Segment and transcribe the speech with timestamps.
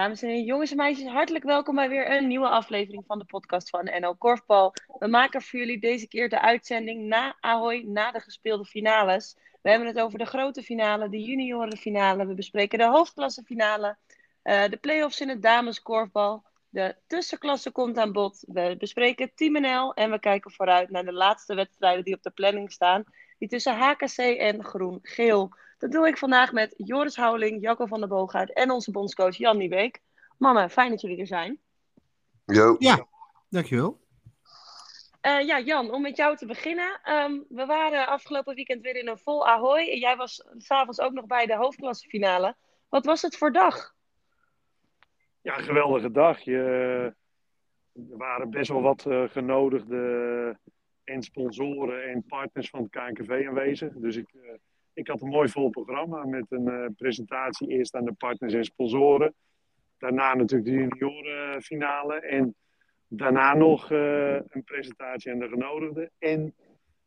[0.00, 3.70] Dames en jongens en meisjes, hartelijk welkom bij weer een nieuwe aflevering van de podcast
[3.70, 4.74] van NL Korfbal.
[4.98, 9.36] We maken voor jullie deze keer de uitzending na Ahoy, na de gespeelde finales.
[9.62, 12.26] We hebben het over de grote finale, de juniorenfinale.
[12.26, 13.96] We bespreken de hoofdklassefinale,
[14.44, 16.44] uh, de play-offs in het dameskorfbal.
[16.68, 18.44] De tussenklasse komt aan bod.
[18.46, 22.30] We bespreken Team NL en we kijken vooruit naar de laatste wedstrijden die op de
[22.30, 23.04] planning staan.
[23.38, 25.50] Die tussen HKC en Groen-Geel.
[25.80, 29.56] Dat doe ik vandaag met Joris Houweling, Jacco van der Boogaard en onze bondscoach Jan
[29.56, 30.00] Niebeek.
[30.38, 31.60] Mannen, fijn dat jullie er zijn.
[32.44, 32.76] Jo.
[32.78, 33.06] Ja,
[33.48, 34.00] dankjewel.
[35.26, 37.00] Uh, ja, Jan, om met jou te beginnen.
[37.04, 39.90] Um, we waren afgelopen weekend weer in een vol Ahoy.
[39.90, 42.56] En jij was s'avonds ook nog bij de hoofdklassefinale.
[42.88, 43.94] Wat was het voor dag?
[45.40, 46.40] Ja, een geweldige dag.
[46.40, 46.58] Je,
[47.92, 50.58] er waren best wel wat uh, genodigde
[51.04, 53.92] en sponsoren en partners van het KNKV aanwezig.
[53.92, 54.50] Dus ik, uh,
[55.00, 58.64] ik had een mooi vol programma met een uh, presentatie eerst aan de partners en
[58.64, 59.34] sponsoren.
[59.98, 62.54] Daarna natuurlijk de juniorenfinale en
[63.08, 66.54] daarna nog uh, een presentatie aan de genodigden en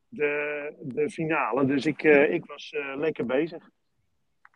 [0.07, 1.65] de, de finale.
[1.65, 3.69] Dus ik, ik was lekker bezig.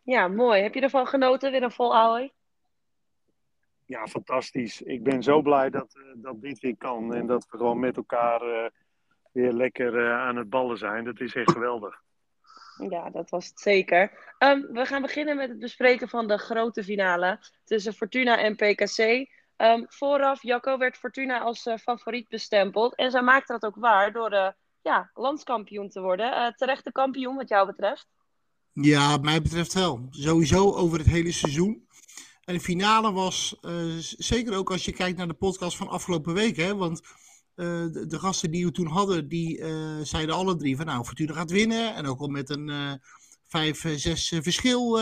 [0.04, 0.62] Ja, mooi.
[0.62, 2.32] Heb je ervan genoten, weer een vol Ahoy?
[3.86, 4.82] Ja, fantastisch.
[4.82, 8.72] Ik ben zo blij dat, dat dit weer kan en dat we gewoon met elkaar
[9.32, 11.04] weer lekker aan het ballen zijn.
[11.04, 12.06] Dat is echt geweldig.
[12.90, 14.34] Ja, dat was het zeker.
[14.40, 19.30] Um, we gaan beginnen met het bespreken van de grote finale tussen Fortuna en PKC.
[19.58, 22.96] Um, vooraf, Jacco, werd Fortuna als uh, favoriet bestempeld.
[22.96, 24.48] En zij maakte dat ook waar door uh,
[24.82, 26.32] ja, landskampioen te worden.
[26.32, 28.08] Uh, terechte kampioen wat jou betreft?
[28.74, 30.08] Ja, mij betreft wel.
[30.10, 31.88] Sowieso over het hele seizoen.
[32.44, 33.60] En de finale was,
[34.18, 37.02] zeker ook als je kijkt naar de podcast van afgelopen week, hè, want
[37.58, 41.34] de, de, gasten die we toen hadden, die uh, zeiden alle drie van nou, Fortuna
[41.34, 41.96] gaat winnen.
[41.96, 42.92] En ook al met een uh,
[43.48, 44.98] 5, 6 verschil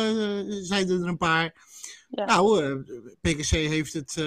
[0.64, 1.74] zeiden er een paar.
[2.10, 2.26] Ja.
[2.26, 2.80] Nou,
[3.22, 4.18] PKC heeft het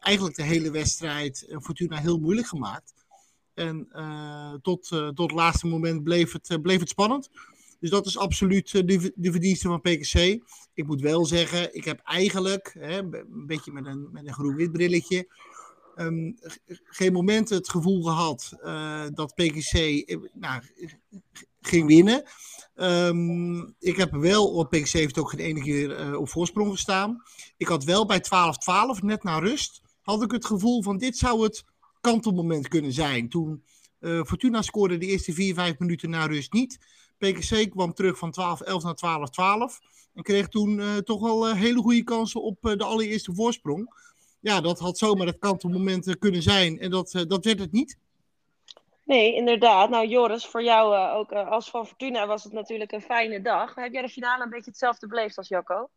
[0.00, 2.94] eigenlijk de hele wedstrijd Fortuna heel moeilijk gemaakt.
[3.54, 3.88] En
[4.62, 7.30] tot, tot het laatste moment bleef het, bleef het spannend.
[7.82, 10.42] Dus dat is absoluut de, de verdienste van PKC.
[10.74, 14.72] Ik moet wel zeggen, ik heb eigenlijk, hè, een beetje met een, met een groen-wit
[14.72, 15.28] brilletje,
[15.96, 16.38] um,
[16.84, 20.62] geen moment het gevoel gehad uh, dat PKC uh, nou,
[21.60, 22.22] ging winnen.
[22.74, 27.22] Um, ik heb wel, want PKC heeft ook geen ene keer uh, op voorsprong gestaan.
[27.56, 28.24] Ik had wel bij
[28.98, 31.64] 12-12, net na rust, had ik het gevoel van dit zou het
[32.00, 33.28] kantelmoment kunnen zijn.
[33.28, 33.64] Toen
[34.26, 36.78] Fortuna scoorde de eerste 4-5 minuten na rust niet.
[37.18, 39.90] PKC kwam terug van 12-11 naar 12-12.
[40.14, 43.94] En kreeg toen toch wel hele goede kansen op de allereerste voorsprong
[44.42, 46.78] ja, dat had zomaar het kantelmoment kunnen zijn.
[46.78, 47.98] En dat, uh, dat werd het niet.
[49.04, 49.90] Nee, inderdaad.
[49.90, 53.42] Nou, Joris, voor jou uh, ook uh, als van Fortuna was het natuurlijk een fijne
[53.42, 53.74] dag.
[53.74, 55.88] Heb jij de finale een beetje hetzelfde beleefd als Jacco?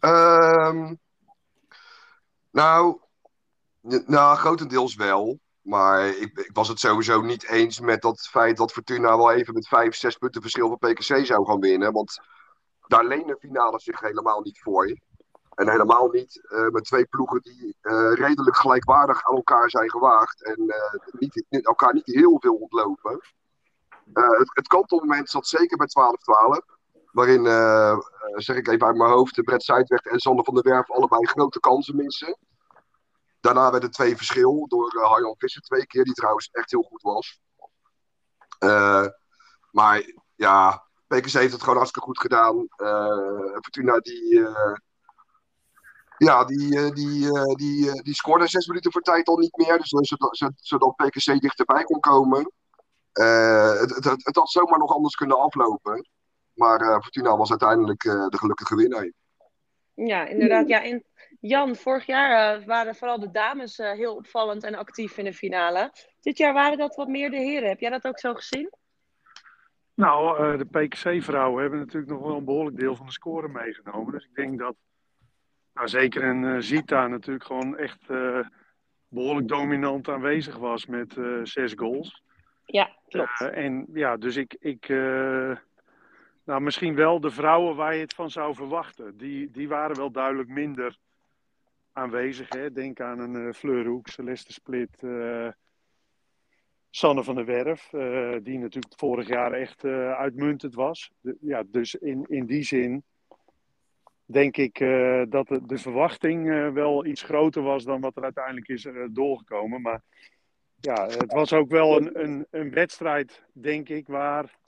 [0.00, 0.98] Um,
[2.50, 3.00] nou,
[4.06, 5.38] nou, grotendeels wel.
[5.60, 9.54] Maar ik, ik, was het sowieso niet eens met dat feit dat Fortuna wel even
[9.54, 11.92] met vijf, zes punten verschil van PKC zou gaan winnen.
[11.92, 12.20] Want
[12.86, 14.96] daar lenen finales zich helemaal niet voor.
[15.56, 20.44] En helemaal niet uh, met twee ploegen die uh, redelijk gelijkwaardig aan elkaar zijn gewaagd.
[20.44, 23.20] En uh, niet, elkaar niet heel veel ontlopen.
[24.12, 25.88] het, het kantelmoment zat zeker bij
[26.70, 26.74] 12-12.
[27.12, 27.44] Waarin,
[28.34, 31.60] zeg ik even uit mijn hoofd, Brett Zuidweg en Sander van der Werf allebei grote
[31.60, 32.38] kansen missen.
[33.40, 37.02] Daarna werd het twee verschil door Harjan Visser twee keer, die trouwens echt heel goed
[37.02, 37.40] was.
[39.70, 42.66] maar ja, PKC heeft het gewoon hartstikke goed gedaan.
[43.60, 44.46] Fortuna die
[46.18, 49.56] ja, die, eh, die, eh, die, eh, die scoorde zes minuten voor tijd al niet
[49.56, 49.78] meer.
[49.78, 52.52] Dus zodat, zodat PKC dichterbij kon komen.
[53.12, 56.08] het, het, het, had zomaar nog anders kunnen aflopen.
[56.52, 59.12] Maar Fortuna was uiteindelijk de gelukkige winnaar.
[59.94, 60.68] Ja, inderdaad.
[60.68, 61.04] Ja, in,
[61.40, 65.92] Jan, vorig jaar waren vooral de dames heel opvallend en actief in de finale.
[66.20, 67.68] Dit jaar waren dat wat meer de heren.
[67.68, 68.72] Heb jij dat ook zo gezien?
[69.94, 74.12] Nou, de PKC-vrouwen hebben natuurlijk nog wel een behoorlijk deel van de score meegenomen.
[74.12, 74.76] Dus ik denk dat
[75.76, 78.46] nou, zeker en uh, Zita natuurlijk gewoon echt uh,
[79.08, 82.22] behoorlijk dominant aanwezig was met uh, zes goals.
[82.64, 83.40] Ja, klopt.
[83.40, 84.88] en ja, dus ik, ik
[86.44, 89.16] nou misschien wel de vrouwen waar je het van zou verwachten.
[89.16, 90.96] Die, die waren wel duidelijk minder
[91.92, 92.48] aanwezig.
[92.48, 92.72] Hè?
[92.72, 94.98] Denk aan een Fleur Hoek, Celeste Split,
[96.90, 97.88] Sanne van der Werf,
[98.42, 101.10] die natuurlijk vorig jaar echt uitmuntend was.
[101.20, 103.04] De, ja, dus in, in die zin
[104.26, 108.68] denk ik uh, dat de, verwachting uh, wel iets groter was dan wat er uiteindelijk
[108.68, 109.82] is uh, doorgekomen.
[109.82, 110.02] Maar
[110.80, 114.58] ja, het was ook wel een, een, een wedstrijd, denk ik, waar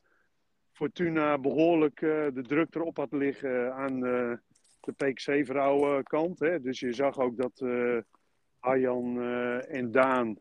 [0.72, 6.38] Fortuna behoorlijk de druk erop had liggen aan, de PXC-vrouwenkant.
[6.38, 7.64] Dus je zag ook dat
[8.58, 9.22] Arjan
[9.60, 10.38] en Daan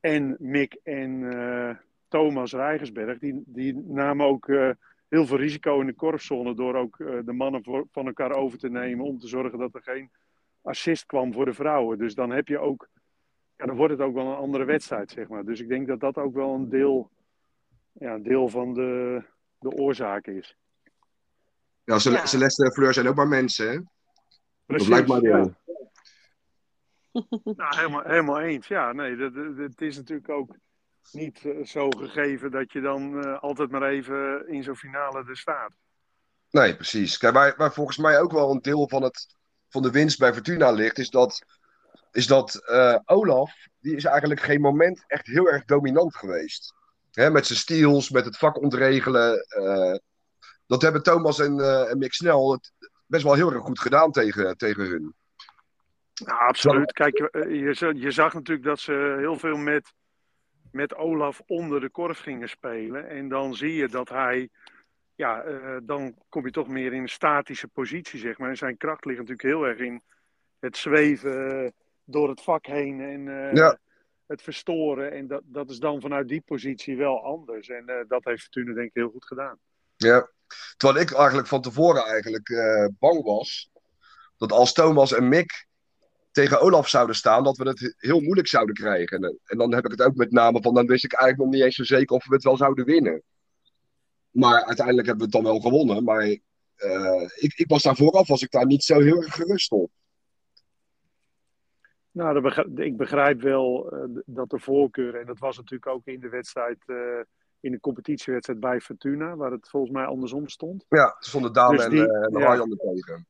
[0.00, 4.76] en Mick en Thomas Rijgersberg, die, die namen ook
[5.08, 8.68] heel veel risico in de korfzone door ook de mannen voor, van elkaar over te
[8.68, 10.10] nemen om te zorgen dat er geen
[10.62, 11.98] assist kwam voor de vrouwen.
[11.98, 12.88] Dus dan heb je ook,
[13.56, 15.44] ja, dan wordt het ook wel een andere wedstrijd, zeg maar.
[15.44, 17.10] Dus ik denk dat dat ook wel een deel,
[17.92, 19.22] ja, een deel van de,
[19.58, 20.56] de oorzaak is.
[21.84, 23.80] Ja, Celeste en Fleur zijn ook maar mensen, hè?
[24.66, 25.62] Precies, dat lijkt ja.
[27.44, 28.66] nou, helemaal, helemaal eens.
[28.66, 29.16] Ja, nee,
[29.56, 30.56] het is natuurlijk ook
[31.12, 35.36] niet eh, zo gegeven dat je dan uh, altijd maar even in zo'n finale er
[35.36, 35.72] staat.
[36.50, 37.18] Nee, precies.
[37.18, 39.36] Kijk, waar, waar volgens mij ook wel een deel van het
[39.68, 41.44] van de winst bij Fortuna ligt, is dat,
[42.12, 46.74] is dat uh, Olaf, die is eigenlijk geen moment echt heel erg dominant geweest.
[47.10, 49.46] Hè, met zijn steals, met het vak ontregelen.
[49.58, 49.96] Uh,
[50.66, 52.72] dat hebben Thomas en, en Mick Snel het
[53.06, 55.14] best wel heel erg goed gedaan tegen, tegen hun.
[56.14, 56.92] Ja, absoluut.
[56.92, 59.92] Kijk, je, je zag natuurlijk dat ze heel veel met,
[60.74, 63.08] met Olaf onder de korf gingen spelen.
[63.08, 64.50] En dan zie je dat hij
[65.14, 68.48] ja, uh, dan kom je toch meer in een statische positie, zeg maar.
[68.48, 70.02] En zijn kracht ligt natuurlijk heel erg in
[70.58, 71.72] het zweven
[72.04, 73.78] door het vak heen en uh, ja.
[74.26, 75.12] het verstoren.
[75.12, 77.68] En dat, dat is dan vanuit die positie wel anders.
[77.68, 79.58] En uh, dat heeft Fortuna denk ik heel goed gedaan.
[79.96, 80.30] Ja,
[80.76, 82.48] terwijl ik eigenlijk van tevoren eigenlijk
[82.98, 83.70] bang was
[84.36, 85.66] dat als Thomas en Mick
[86.34, 89.22] tegen Olaf zouden staan, dat we het heel moeilijk zouden krijgen.
[89.22, 91.52] En, en dan heb ik het ook met name van, dan wist ik eigenlijk nog
[91.54, 93.22] niet eens zo zeker of we het wel zouden winnen.
[94.30, 96.04] Maar uiteindelijk hebben we het dan wel gewonnen.
[96.04, 99.72] Maar uh, ik, ik was daar vooraf, was ik daar niet zo heel erg gerust
[99.72, 99.90] op.
[102.10, 106.20] Nou, begrijp, ik begrijp wel uh, dat de voorkeur, en dat was natuurlijk ook in
[106.20, 107.20] de wedstrijd, uh,
[107.60, 110.84] in de competitiewedstrijd bij Fortuna, waar het volgens mij andersom stond.
[110.88, 112.52] Ja, stonden Daan dus en, uh, en ja.
[112.52, 113.26] Er tegen.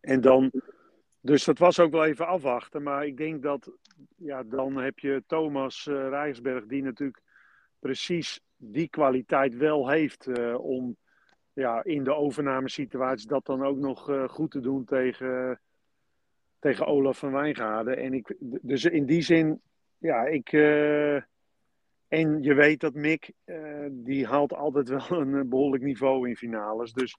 [0.00, 0.50] En dan,
[1.24, 2.82] dus dat was ook wel even afwachten.
[2.82, 3.70] Maar ik denk dat,
[4.16, 7.22] ja, dan heb je Thomas uh, Rijsberg, die natuurlijk
[7.78, 10.96] precies die kwaliteit wel heeft uh, om
[11.52, 15.60] ja, in de overnamesituatie dat dan ook nog uh, goed te doen tegen,
[16.58, 17.96] tegen Olaf van Wijngaarden.
[17.96, 19.60] En ik, dus in die zin,
[19.98, 20.52] ja, ik.
[22.08, 23.32] En je weet dat Mick,
[23.90, 26.92] die haalt altijd wel een behoorlijk niveau in finales.
[26.92, 27.16] Dus,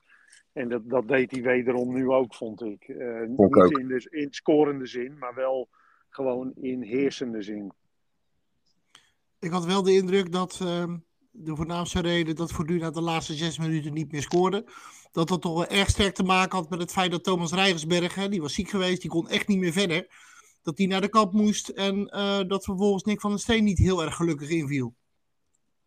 [0.53, 2.87] en dat, dat deed hij wederom nu ook, vond ik.
[3.27, 3.55] niet ook.
[3.55, 5.69] In, dus, in scorende zin, maar wel
[6.09, 7.73] gewoon in heersende zin.
[9.39, 10.97] Ik had wel de indruk dat ehm,
[11.31, 14.65] de voornaamste reden dat Fortuna de laatste zes minuten niet meer scoorde.
[15.11, 18.15] Dat dat toch wel erg sterk te maken had met het feit dat Thomas Rijgersberg,
[18.15, 20.07] hè, die was ziek geweest, die kon echt niet meer verder.
[20.61, 23.77] Dat hij naar de kant moest en uh, dat vervolgens Nick van der Steen niet
[23.77, 24.93] heel erg gelukkig inviel.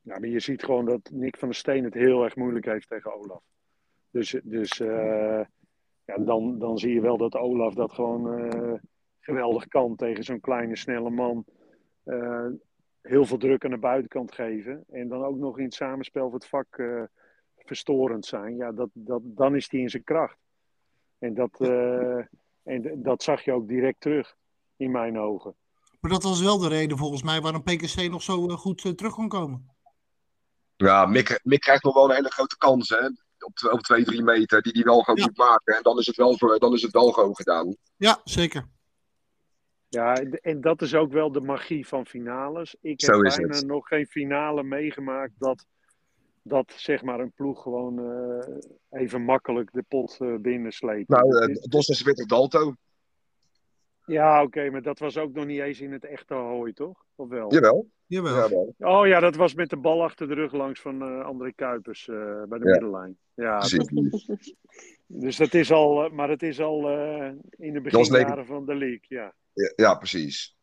[0.00, 2.88] Ja, maar je ziet gewoon dat Nick van der Steen het heel erg moeilijk heeft
[2.88, 3.42] tegen Olaf.
[4.16, 5.40] Dus, dus uh,
[6.04, 8.74] ja, dan, dan zie je wel dat Olaf dat gewoon uh,
[9.20, 11.44] geweldig kan tegen zo'n kleine, snelle man
[13.06, 14.84] heel veel druk aan de buitenkant geven.
[14.90, 17.02] En dan ook nog in het samenspel van het vak uh,
[17.56, 18.56] verstorend zijn.
[18.56, 20.38] Ja, dat, dat, dan is hij in zijn kracht.
[21.18, 22.24] En dat, uh,
[22.62, 24.36] en dat zag je ook direct terug,
[24.76, 25.54] in mijn ogen.
[26.00, 29.12] Maar dat was wel de reden volgens mij waarom PKC nog zo uh, goed terug
[29.12, 29.74] kon komen.
[30.76, 33.08] Ja, Mick, Mick krijgt nog wel een hele grote kans hè?
[33.46, 35.24] Op, op 2, 3 meter, die hij wel gewoon ja.
[35.26, 35.76] moet maken.
[35.76, 37.76] En dan is, het wel voor, dan is het wel gewoon gedaan.
[37.96, 38.64] Ja, zeker.
[39.88, 42.76] Ja, en dat is ook wel de magie van finales.
[42.80, 43.66] Ik heb bijna het.
[43.66, 45.66] nog geen finale meegemaakt dat,
[46.42, 48.56] dat zeg maar een ploeg gewoon uh,
[48.90, 51.08] even makkelijk de pot uh, binnensleept.
[51.08, 52.74] Nou, uh, Dos is weer Dalto.
[54.06, 57.04] Ja, oké, okay, maar dat was ook nog niet eens in het echte hooi, toch?
[57.14, 57.52] Of wel?
[57.52, 57.90] Jawel.
[58.06, 58.34] Jawel.
[58.34, 58.74] Jawel.
[58.78, 62.04] Oh ja, dat was met de bal achter de rug langs van uh, André Kuipers
[62.48, 62.70] bij de ja.
[62.70, 63.18] middenlijn.
[63.34, 63.90] Ja, dat,
[65.06, 66.90] dus dat is al, maar het is al
[67.50, 69.34] in de beginjaren van de league, ja.
[69.52, 70.56] Ja, ja, precies.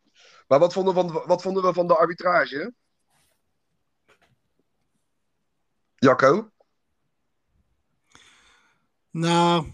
[0.48, 2.72] Maar wat vonden, we van, wat vonden we van de arbitrage?
[5.94, 6.50] Jacco?
[9.10, 9.66] Nou,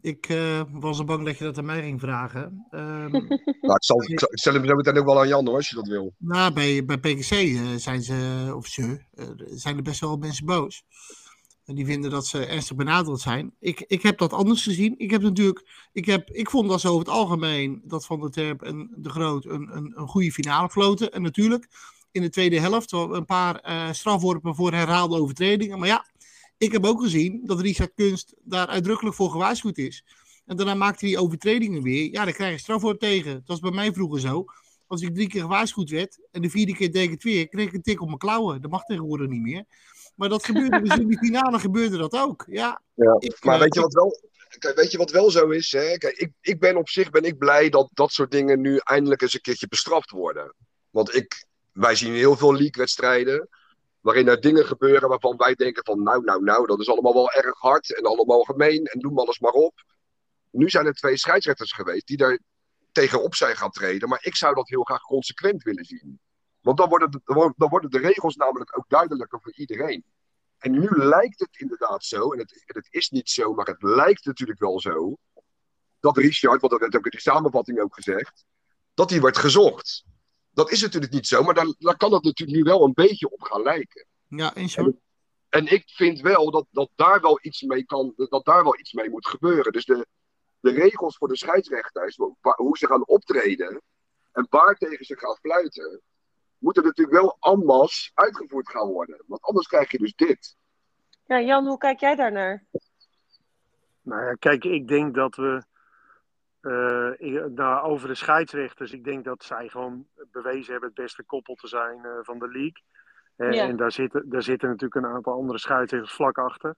[0.00, 2.66] ik uh, was er bang dat je dat aan mij ging vragen.
[2.70, 3.10] Um,
[3.60, 5.74] nou, ik, zal, ik, stel hem zo meteen ook wel aan Jan hoor, als je
[5.74, 6.14] dat wil.
[6.18, 8.82] Nou, bij, bij PKC uh, eh, zijn ze, of ze,
[9.14, 10.82] uh, zijn er best wel mensen boos.
[11.64, 13.54] En die vinden dat ze ernstig benadeeld zijn.
[13.60, 14.94] Ik, ik heb dat anders gezien.
[14.98, 18.30] Ik heb natuurlijk, ik, heb, ik vond dat ze over het algemeen dat Van der
[18.30, 21.12] Terp en De Groot een, een, een goede finale floten.
[21.12, 21.68] En natuurlijk
[22.10, 25.78] in de tweede helft een paar uh, strafworpen voor herhaalde overtredingen.
[25.78, 26.06] Maar ja,
[26.58, 30.04] ik heb ook gezien dat Richard Kunst daar uitdrukkelijk voor gewaarschuwd is.
[30.46, 32.10] En daarna maakte hij overtredingen weer.
[32.12, 33.34] Ja, dan krijg je strafwoord tegen.
[33.34, 34.44] Dat was bij mij vroeger zo.
[34.86, 37.66] Als ik drie keer gewaarschuwd werd en de vierde keer deed ik het weer, kreeg
[37.66, 38.60] ik een tik op mijn klauwen.
[38.60, 39.64] Dat mag tegenwoordig niet meer.
[40.14, 42.44] Maar dat gebeurde dus in die finale gebeurde dat ook.
[42.48, 43.16] Ja, ja.
[43.18, 44.20] Ik, maar uh, weet je wat wel...
[44.58, 45.72] kijk, weet je wat wel zo is?
[45.72, 45.98] Hè?
[45.98, 49.22] Kijk, ik, ik ben op zich ben ik blij dat dat soort dingen nu eindelijk
[49.22, 50.54] eens een keertje bestraft worden.
[50.90, 53.48] Want ik, wij zien heel veel league-wedstrijden
[54.00, 57.32] waarin er dingen gebeuren waarvan wij denken van nou, nou, nou, dat is allemaal wel
[57.32, 59.84] erg hard en allemaal gemeen en noem alles maar op.
[60.50, 62.38] Nu zijn er twee scheidsrechters geweest die daar
[62.92, 66.20] tegenop zijn gaan treden, maar ik zou dat heel graag consequent willen zien.
[66.60, 67.20] Want dan worden, de,
[67.56, 70.04] dan worden de regels namelijk ook duidelijker voor iedereen.
[70.58, 74.24] En nu lijkt het inderdaad zo, en het, het is niet zo, maar het lijkt
[74.24, 75.16] natuurlijk wel zo,
[76.00, 78.44] dat Richard, want dat werd ook in die samenvatting ook gezegd,
[78.94, 80.04] dat die wordt gezocht.
[80.58, 83.30] Dat is natuurlijk niet zo, maar daar, daar kan het natuurlijk nu wel een beetje
[83.30, 84.06] op gaan lijken.
[84.28, 85.00] Ja, eens En,
[85.48, 88.92] en ik vind wel dat, dat daar wel iets mee kan, dat daar wel iets
[88.92, 89.72] mee moet gebeuren.
[89.72, 90.06] Dus de,
[90.60, 93.82] de regels voor de scheidsrechters, hoe ze gaan optreden
[94.32, 96.02] en waar tegen ze gaan fluiten,
[96.58, 99.22] moeten natuurlijk wel anders uitgevoerd gaan worden.
[99.26, 100.56] Want anders krijg je dus dit.
[101.26, 102.64] Ja, Jan, hoe kijk jij daar naar?
[104.02, 105.64] Nou ja, kijk, ik denk dat we.
[106.62, 111.54] Uh, nou, over de scheidsrechters, ik denk dat zij gewoon bewezen hebben het beste koppel
[111.54, 112.82] te zijn uh, van de league.
[113.36, 113.62] Uh, ja.
[113.62, 116.74] En daar zitten, daar zitten natuurlijk een aantal andere scheidsrechters vlak achter.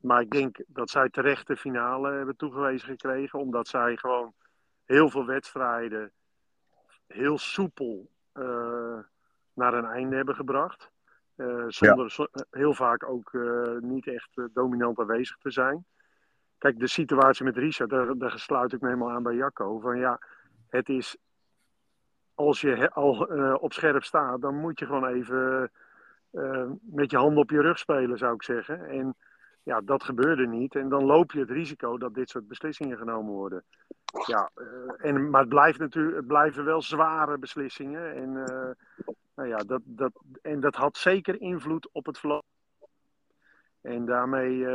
[0.00, 4.34] maar ik denk dat zij terecht de finale hebben toegewezen gekregen, omdat zij gewoon
[4.84, 6.12] heel veel wedstrijden
[7.12, 8.98] heel soepel uh,
[9.54, 10.90] naar een einde hebben gebracht.
[11.36, 12.44] Uh, zonder ja.
[12.50, 15.84] heel vaak ook uh, niet echt dominant aanwezig te zijn.
[16.60, 19.78] Kijk, de situatie met Richard, daar, daar sluit ik me helemaal aan bij Jacco.
[19.78, 20.20] Van ja,
[20.68, 21.16] het is.
[22.34, 23.24] Als je al
[23.54, 25.70] op scherp staat, dan moet je gewoon even
[26.80, 28.88] met je handen op je rug spelen, zou ik zeggen.
[28.88, 29.16] En
[29.62, 30.74] ja, dat gebeurde niet.
[30.74, 33.64] En dan loop je het risico dat dit soort beslissingen genomen worden.
[34.26, 34.64] Ja, uh,
[34.96, 38.14] en, maar het, blijft natuurlijk, het blijven wel zware beslissingen.
[38.14, 38.32] En,
[39.34, 40.12] nou ja, dat, dat,
[40.42, 42.44] en dat had zeker invloed op het verloop.
[43.80, 44.66] En daarmee,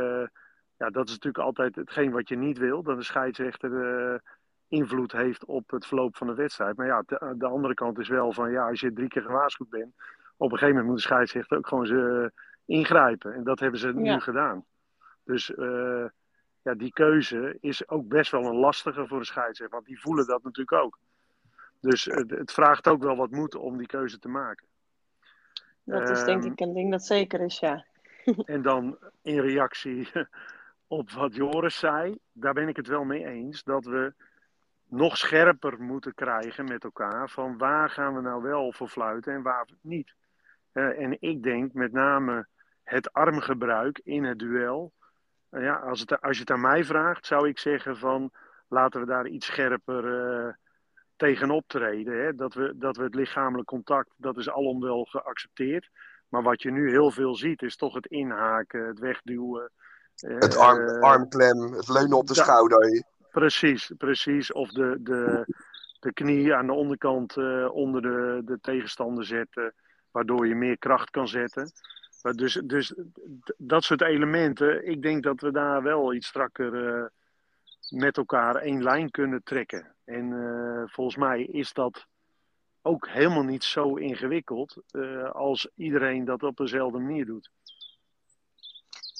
[0.76, 2.82] ja, dat is natuurlijk altijd hetgeen wat je niet wil.
[2.82, 4.22] Dat de scheidsrechter
[4.68, 6.76] invloed heeft op het verloop van de wedstrijd.
[6.76, 9.68] Maar ja, de, de, andere kant is wel van, ja, als je drie keer gewaarschuwd
[9.68, 9.94] bent,
[10.36, 12.32] op een gegeven moment moet de scheidsrechter ook gewoon ze
[12.64, 13.34] ingrijpen.
[13.34, 14.64] En dat hebben ze nu gedaan.
[15.24, 16.04] Dus uh,
[16.62, 20.26] ja, die keuze is ook best wel een lastige voor de scheidsrechter, want die voelen
[20.26, 20.98] dat natuurlijk ook.
[21.80, 24.66] Dus het, het vraagt ook wel wat moed om die keuze te maken.
[25.84, 27.84] Dat is denk ik een ding dat zeker is, ja.
[28.44, 30.08] en dan in reactie
[30.86, 34.14] op wat Joris zei, daar ben ik het wel mee eens dat we
[34.88, 39.42] nog scherper moeten krijgen met elkaar van waar gaan we nou wel voor fluiten en
[39.42, 40.14] waar niet.
[40.72, 42.46] Uh, en ik denk met name
[42.82, 44.92] het armgebruik in het duel
[45.50, 48.30] ja, als, het, als je het aan mij vraagt, zou ik zeggen van
[48.68, 50.52] laten we daar iets scherper uh,
[51.16, 52.24] tegenop treden.
[52.24, 52.34] Hè?
[52.34, 55.88] Dat, we, dat we het lichamelijk contact, dat is alom wel geaccepteerd.
[56.28, 59.70] Maar wat je nu heel veel ziet, is toch het inhaken, het wegduwen.
[60.16, 63.04] Het arm, armklem, het leunen op de schouder.
[63.30, 64.52] Precies, precies.
[64.52, 65.44] Of de, de,
[66.00, 69.74] de knie aan de onderkant uh, onder de, de tegenstander zetten,
[70.10, 71.70] waardoor je meer kracht kan zetten.
[72.34, 72.94] Dus, dus
[73.56, 77.04] dat soort elementen, ik denk dat we daar wel iets strakker uh,
[77.88, 79.94] met elkaar één lijn kunnen trekken.
[80.04, 82.06] En uh, volgens mij is dat
[82.82, 87.50] ook helemaal niet zo ingewikkeld uh, als iedereen dat op dezelfde manier doet.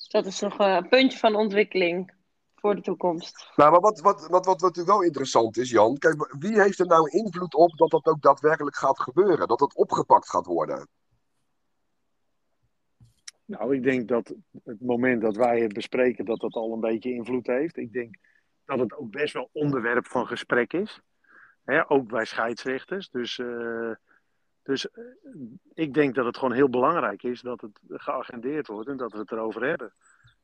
[0.09, 2.15] Dat is nog een puntje van ontwikkeling
[2.55, 3.53] voor de toekomst.
[3.57, 5.99] Nou, maar wat, wat, wat, wat natuurlijk wel interessant is, Jan.
[5.99, 9.49] Kijk, wie heeft er nou invloed op dat dat ook daadwerkelijk gaat gebeuren?
[9.49, 10.89] Dat het opgepakt gaat worden?
[13.45, 14.35] Nou, ik denk dat
[14.65, 17.77] het moment dat wij het bespreken, dat dat al een beetje invloed heeft.
[17.77, 18.17] Ik denk
[18.65, 21.01] dat het ook best wel onderwerp van gesprek is.
[21.65, 23.11] Hè, ook bij scheidsrechters.
[23.11, 23.95] Dus, uh,
[24.67, 25.05] dus uh,
[25.75, 29.19] ik denk dat het gewoon heel belangrijk is dat het geagendeerd wordt en dat we
[29.19, 29.93] het erover hebben.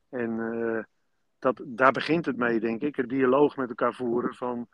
[0.09, 0.83] En uh,
[1.39, 2.97] dat, daar begint het mee, denk ik.
[2.97, 4.67] Een dialoog met elkaar voeren van,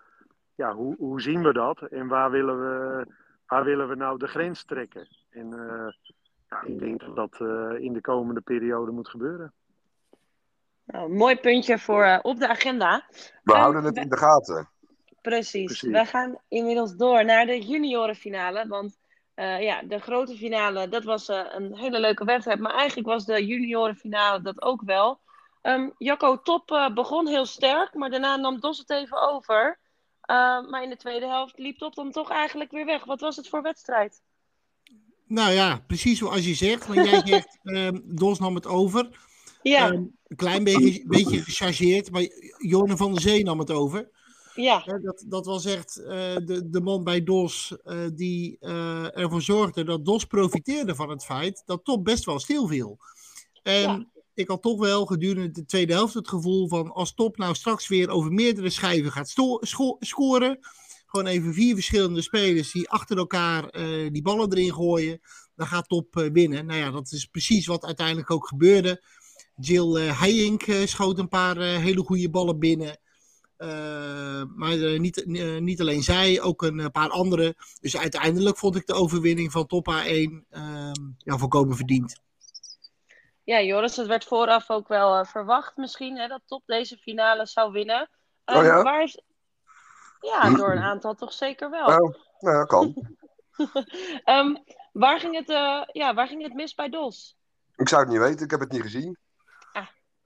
[0.56, 1.82] ja, hoe, hoe zien we dat?
[1.82, 3.06] En waar willen we,
[3.46, 5.08] waar willen we nou de grens trekken?
[5.29, 5.50] En
[6.50, 9.53] ja, ik denk dat dat uh, in de komende periode moet gebeuren.
[10.86, 13.06] Nou, mooi puntje voor uh, op de agenda.
[13.44, 14.01] We um, houden het we...
[14.01, 14.70] in de gaten.
[15.22, 15.65] Precies.
[15.65, 15.89] Precies.
[15.89, 18.68] We gaan inmiddels door naar de juniorenfinale.
[18.68, 18.99] Want
[19.39, 22.60] uh, ja, de grote finale, dat was een hele leuke wedstrijd.
[22.60, 25.19] Maar eigenlijk was de juniorenfinale dat ook wel.
[25.62, 29.79] Um, Jacco Top begon heel sterk, maar daarna nam Dos het even over.
[30.69, 33.03] maar in de tweede helft liep Top dan toch eigenlijk weer weg.
[33.05, 34.22] Wat was het voor wedstrijd?
[35.29, 36.88] Nou ja, precies zoals je zegt.
[36.88, 39.10] Want jij zegt, um, Dos nam het over.
[39.62, 39.89] Ja.
[39.89, 42.27] Um, een klein beetje, beetje gechargeerd, maar
[42.58, 44.10] Jonne van der Zee nam het over.
[44.62, 45.00] Ja.
[45.01, 50.25] Dat, dat was echt de, de man bij DOS uh, die ervoor zorgde dat DOS
[50.25, 52.98] profiteerde van het feit dat Top best wel stil viel.
[53.63, 54.06] En ja,
[54.39, 57.88] ik had toch wel gedurende de tweede helft het gevoel van als Top nou straks
[57.88, 59.36] weer over meerdere schijven gaat
[60.00, 60.60] scoren.
[61.06, 65.20] Gewoon even vier verschillende spelers die achter elkaar eh, die ballen erin gooien.
[65.56, 66.66] Dan gaat Top uh, winnen.
[66.66, 69.04] Nou ja, dat is precies wat uiteindelijk ook gebeurde.
[69.56, 73.00] Jill uh, Heijink schoot een paar hele goede ballen binnen.
[74.56, 75.24] Maar niet,
[75.60, 77.56] niet alleen zij, ook een paar anderen.
[77.82, 82.22] Dus uiteindelijk vond ik de overwinning van Top A1 ehm, ja, volkomen verdiend.
[83.50, 87.46] Ja, Joris, het werd vooraf ook wel uh, verwacht misschien hè, dat Top deze finale
[87.46, 88.10] zou winnen.
[88.46, 88.84] Oh ja?
[88.84, 89.22] Waar is...
[90.20, 91.88] Ja, door een aantal toch zeker wel.
[91.88, 93.16] Nou, nou ja, kan.
[94.25, 94.63] um,
[95.04, 97.38] waar, ging het, uh, ja, waar ging het mis bij Dos?
[97.75, 99.18] Ik zou het niet weten, ik heb het niet gezien.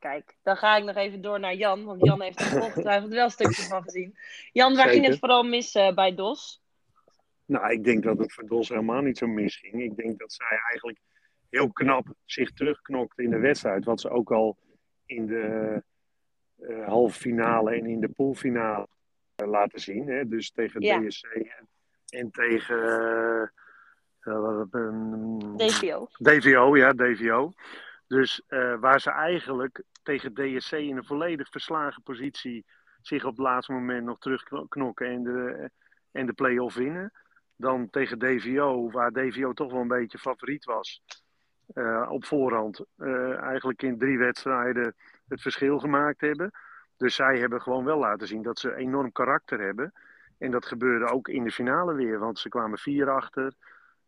[0.04, 3.24] Kijk, dan ga ik nog even door naar Jan, want Jan heeft er ongetwijfeld wel
[3.24, 4.18] een stukje van gezien.
[4.52, 6.62] Jan, waar ging het vooral mis uh, bij Dos?
[7.46, 9.84] Nou, ik denk dat het voor Dos helemaal niet zo mis ging.
[9.84, 11.00] Ik denk dat zij eigenlijk
[11.50, 13.86] heel knap zich terugknokt in de wedstrijd.
[13.86, 14.58] Wat ze ook al
[15.06, 15.84] in de
[16.58, 18.88] uh, halve finale en in de poolfinale
[19.42, 20.08] uh, laten zien.
[20.08, 20.28] Hè?
[20.28, 21.00] Dus tegen ja.
[21.00, 21.68] DSC en,
[22.10, 22.78] en tegen
[24.22, 24.62] uh,
[25.56, 26.08] DVO.
[26.18, 27.52] DVO, ja, DVO.
[28.08, 28.42] Dus
[28.80, 32.66] waar ze eigenlijk tegen DSC in een volledig verslagen positie
[33.02, 35.70] zich op het laatste moment nog terugknokken en de,
[36.12, 37.12] en de play-off winnen.
[37.56, 41.02] Dan tegen DVO, waar DVO toch wel een beetje favoriet was.
[41.74, 44.96] Uh, op voorhand uh, eigenlijk in drie wedstrijden
[45.28, 46.52] het verschil gemaakt hebben.
[46.98, 49.94] Dus zij hebben gewoon wel laten zien dat ze enorm karakter hebben.
[50.38, 53.54] En dat gebeurde ook in de finale weer, want ze kwamen vier achter,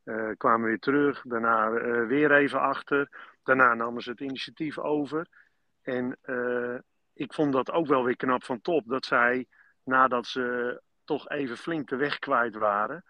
[0.03, 1.71] uh, kwamen weer terug, daarna
[2.07, 3.09] weer even achter.
[3.43, 5.27] Daarna namen ze het initiatief over.
[5.85, 6.17] En
[7.13, 9.45] ik vond dat ook wel weer knap van top, dat zij
[9.83, 13.03] nadat ze toch even flink de weg kwijt waren,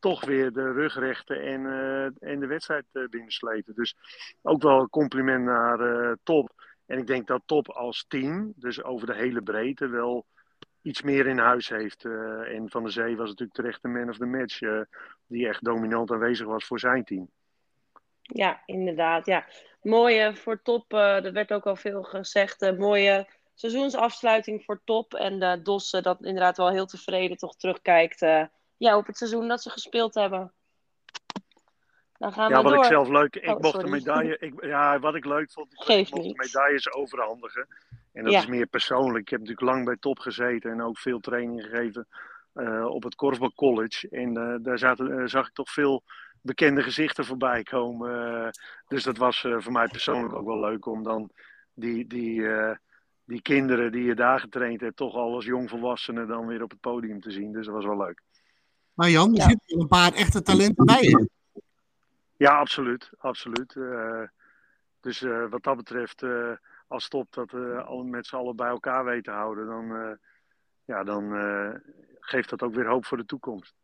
[0.00, 3.74] toch weer de rugrechten en, uh, en de wedstrijd uh.
[3.74, 3.96] Dus
[4.42, 6.50] ook wel een compliment naar Top.
[6.86, 10.26] En ik denk dat Top als team, dus over de hele breedte, wel
[10.82, 12.04] iets meer in huis heeft.
[12.04, 14.58] en Van der Zee was natuurlijk terecht de man of the match,
[15.26, 17.30] die echt dominant aanwezig was voor zijn team.
[18.32, 19.26] Ja, inderdaad.
[19.26, 19.44] Ja.
[19.82, 25.14] Mooie voor Top, er werd ook al veel gezegd, mooie seizoensafsluiting voor Top.
[25.14, 28.20] En de Dos dat inderdaad wel heel tevreden toch terugkijkt
[28.76, 30.52] ja, op het seizoen dat ze gespeeld hebben.
[32.18, 33.36] Dan gaan ja, we wat ik zelf leuk...
[33.36, 34.36] Ik oh, mocht de medaille...
[34.38, 37.68] Ik, ja, wat ik leuk vond, ik mocht de medailles overhandigen.
[38.12, 39.24] En dat is meer persoonlijk.
[39.24, 42.08] Ik heb natuurlijk lang bij top gezeten en ook veel training gegeven
[42.54, 44.08] uh, op het Korfbal College.
[44.08, 46.02] En uh, daar zaten, uh, zag ik toch veel
[46.42, 48.50] bekende gezichten voorbij komen.
[48.88, 51.30] dus dat was voor mij persoonlijk ook wel leuk om dan
[51.74, 52.46] die, die,
[53.24, 56.80] die kinderen die je daar getraind hebt, toch al als jongvolwassenen dan weer op het
[56.80, 57.52] podium te zien.
[57.52, 58.22] Dus dat was wel leuk.
[58.94, 61.28] Maar Jan, er zitten een paar echte talenten bij je.
[62.36, 63.10] Ja, absoluut.
[63.18, 63.74] absoluut.
[63.74, 64.22] Uh,
[65.00, 66.50] dus uh, wat dat betreft, uh,
[66.86, 70.18] als top dat al met z'n allen bij elkaar weten te houden, dan,
[70.84, 71.32] ja, dan
[72.20, 73.74] geeft dat ook weer hoop voor de toekomst.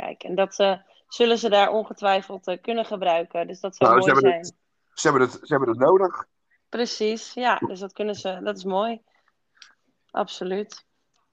[0.00, 0.54] Kijk, en dat
[1.08, 3.46] zullen ze daar ongetwijfeld kunnen gebruiken.
[3.46, 4.38] Dus dat zou nou, mooi zijn.
[4.38, 4.54] Het,
[4.94, 6.26] ze, hebben het, ze hebben het nodig.
[6.68, 7.56] Precies, ja.
[7.56, 8.40] Dus dat kunnen ze.
[8.42, 9.00] Dat is mooi.
[10.10, 10.84] Absoluut.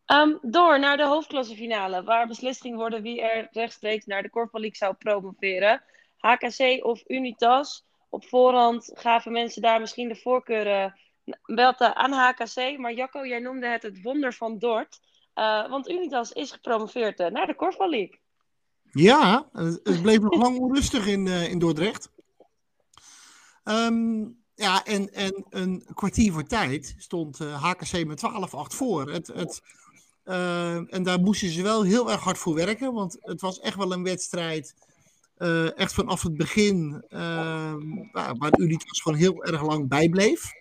[0.05, 4.61] Um, door naar de hoofdklassefinale, waar beslist ging worden wie er rechtstreeks naar de Korfbal
[4.61, 5.83] League zou promoveren.
[6.17, 7.85] HKC of Unitas.
[8.09, 10.91] Op voorhand gaven mensen daar misschien de voorkeur
[11.47, 12.77] uh, aan HKC.
[12.77, 14.99] Maar Jacco, jij noemde het het wonder van Dort.
[15.35, 18.19] Uh, want Unitas is gepromoveerd uh, naar de Korfbal League.
[18.97, 22.09] Ja, het bleef nog lang onrustig in, in Dordrecht.
[23.63, 29.11] Um, ja, en, en een kwartier voor tijd stond HKC met 12-8 voor.
[29.11, 29.61] Het, het,
[30.25, 33.75] uh, en daar moesten ze wel heel erg hard voor werken, want het was echt
[33.75, 34.75] wel een wedstrijd.
[35.37, 37.73] Uh, echt vanaf het begin, uh,
[38.11, 40.51] waar Unitas gewoon heel erg lang bijbleef.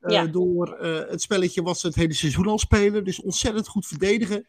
[0.00, 0.26] Uh, ja.
[0.26, 3.04] Door het spelletje wat ze het hele seizoen al spelen.
[3.04, 4.46] Dus ontzettend goed verdedigen.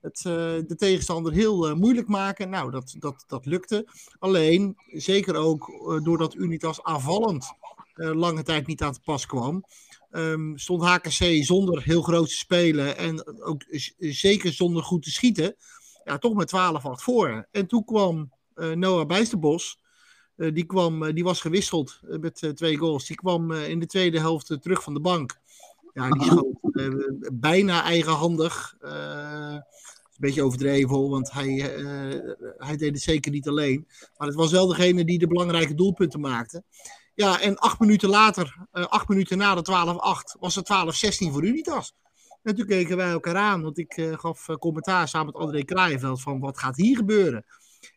[0.00, 0.22] Het,
[0.68, 2.50] de tegenstander heel moeilijk maken.
[2.50, 3.88] Nou, dat, dat, dat lukte.
[4.18, 5.66] Alleen, zeker ook
[6.04, 7.52] doordat Unitas aanvallend
[7.94, 9.64] lange tijd niet aan te pas kwam.
[10.10, 13.64] Um, stond HKC zonder heel groot te spelen en ook
[13.98, 15.56] zeker zonder goed te schieten,
[16.04, 17.48] ja, toch met 12-8 voor.
[17.50, 18.32] En toen kwam
[18.74, 19.78] Noah Bijsterbos,
[20.36, 23.06] die, kwam, die was gewisseld met twee goals.
[23.06, 25.38] Die kwam in de tweede helft terug van de bank.
[25.92, 26.56] Ja, die schoot
[27.32, 28.76] bijna eigenhandig.
[28.80, 29.62] een
[30.16, 31.52] beetje overdreven, want hij,
[32.56, 33.86] hij deed het zeker niet alleen.
[34.16, 36.62] Maar het was wel degene die de belangrijke doelpunten maakte.
[37.14, 39.94] Ja, en acht minuten later, acht minuten na de
[40.36, 40.70] 12-8, was het
[41.28, 41.94] 12-16 voor Unitas.
[42.42, 46.40] En toen keken wij elkaar aan, want ik gaf commentaar samen met André Kraaienveld van
[46.40, 47.44] wat gaat hier gebeuren.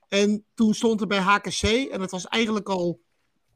[0.08, 3.01] En toen stond er bij HKC, en het was eigenlijk al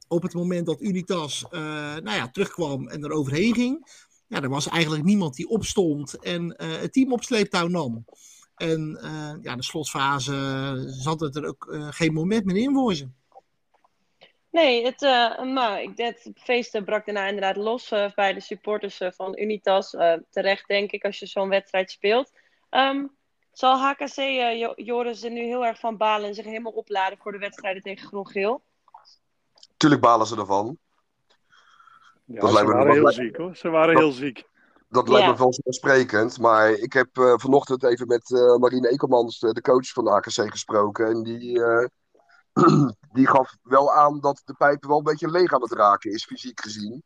[0.07, 4.67] op het moment dat Unitas nou ja, terugkwam en er overheen ging, ja, er was
[4.67, 8.05] eigenlijk niemand die opstond en het team op sleeptouw nam.
[8.55, 8.99] En
[9.41, 13.07] ja, de slotfase zat het er ook geen moment meer in voor ze.
[14.55, 19.11] Nee, het, uh, maar het feest brak daarna inderdaad los uh, bij de supporters uh,
[19.11, 19.89] van Unitas.
[20.29, 22.31] terecht, denk ik, als je zo'n wedstrijd speelt.
[22.69, 23.15] Um,
[23.51, 24.15] zal HKC
[24.75, 28.07] Joris er nu heel erg van balen en zich helemaal opladen voor de wedstrijden tegen
[28.07, 28.63] Groen-Geel?
[29.77, 30.77] Tuurlijk balen ze ervan.
[32.25, 33.55] Ja, dat ze waren heel ziek hoor.
[33.55, 34.43] Ze waren dat, heel ziek.
[34.89, 35.31] Dat lijkt ja.
[35.31, 36.39] me vanzelfsprekend.
[36.39, 41.07] Maar ik heb vanochtend even met Marine Ekelmans, de coach van de HKC, gesproken.
[41.07, 41.61] En die
[43.17, 46.25] die gaf wel aan dat de pijp wel een beetje leeg aan het raken is,
[46.25, 47.03] fysiek gezien.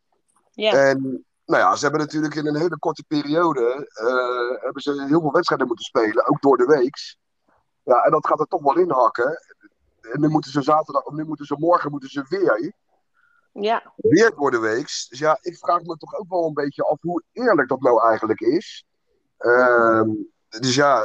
[0.52, 0.74] Ja.
[0.74, 5.22] En nou ja, ze hebben natuurlijk in een hele korte periode uh, hebben ze heel
[5.22, 7.18] veel wedstrijden moeten spelen, ook door de weeks.
[7.84, 9.40] Ja, en dat gaat er toch wel in hakken.
[10.02, 12.74] En nu moeten ze zaterdag, of nu moeten ze morgen moeten ze weer.
[13.62, 13.94] Ja.
[13.96, 15.08] Weer door de weeks.
[15.08, 18.08] Dus ja, ik vraag me toch ook wel een beetje af hoe eerlijk dat nou
[18.10, 18.86] eigenlijk is.
[19.40, 20.04] Uh,
[20.50, 21.04] dus ja,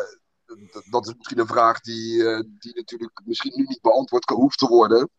[0.91, 4.67] dat is misschien een vraag die, uh, die natuurlijk misschien nu niet beantwoord hoeft te
[4.67, 5.11] worden.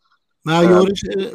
[0.42, 1.32] Nou, Joris, uh,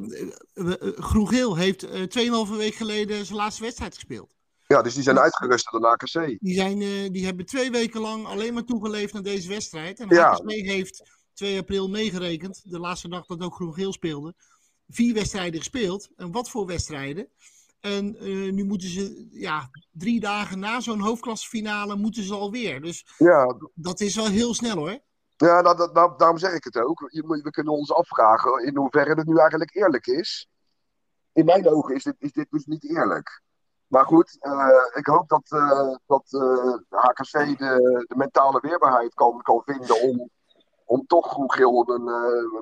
[0.55, 4.35] uh, Groen-Geel heeft 2,5 week geleden zijn laatste wedstrijd gespeeld.
[4.67, 6.39] Ja, dus die zijn uitgerust door de AKC.
[6.41, 6.79] Die, zijn,
[7.13, 10.01] die hebben twee weken lang alleen maar toegeleefd naar deze wedstrijd.
[10.01, 10.31] En de ja.
[10.31, 14.35] AKC heeft 2 april meegerekend, de laatste dag dat ook Groen-Geel speelde.
[14.91, 16.11] Vier wedstrijden gespeeld.
[16.17, 17.29] En wat voor wedstrijden?
[17.81, 22.81] En uh, nu moeten ze, ja, drie dagen na zo'n hoofdklassefinale moeten ze alweer.
[22.81, 23.57] Dus ja.
[23.75, 24.99] dat is wel heel snel hoor.
[25.37, 27.01] Ja, dat, dat, dat, daarom zeg ik het ook.
[27.43, 30.49] We kunnen ons afvragen in hoeverre het nu eigenlijk eerlijk is.
[31.33, 33.43] In mijn ogen is dit, is dit dus niet eerlijk.
[33.87, 36.25] Maar goed, uh, ik hoop dat, uh, dat
[36.89, 40.31] HKC de, de, mentale weerbaarheid kan, kan vinden om,
[40.91, 42.05] om toch Groen-Geel een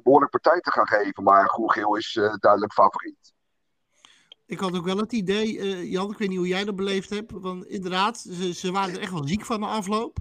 [0.02, 1.22] behoorlijk partij te gaan geven.
[1.22, 3.32] Maar Groen-Geel is duidelijk favoriet
[4.48, 7.10] ik had ook wel het idee, uh, Jan, ik weet niet hoe jij dat beleefd
[7.10, 7.32] hebt.
[7.32, 8.18] Want inderdaad,
[8.52, 10.18] ze, waren er echt wel ziek van de afloop.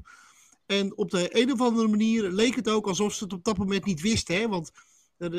[0.65, 3.57] En op de een of andere manier leek het ook alsof ze het op dat
[3.57, 4.35] moment niet wisten.
[4.35, 4.47] Hè?
[4.47, 4.71] Want
[5.17, 5.29] uh,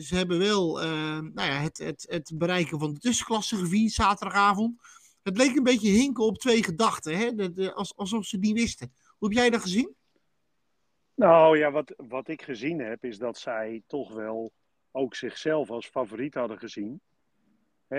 [0.00, 4.80] ze hebben wel uh, nou ja, het, het, het bereiken van de tussenklasse gevierd zaterdagavond.
[5.22, 7.72] Het leek een beetje hinken op twee gedachten, hè?
[7.72, 8.92] Als, alsof ze die wisten.
[9.18, 9.94] Hoe heb jij dat gezien?
[11.14, 14.52] Nou ja, wat, wat ik gezien heb, is dat zij toch wel
[14.90, 17.00] ook zichzelf als favoriet hadden gezien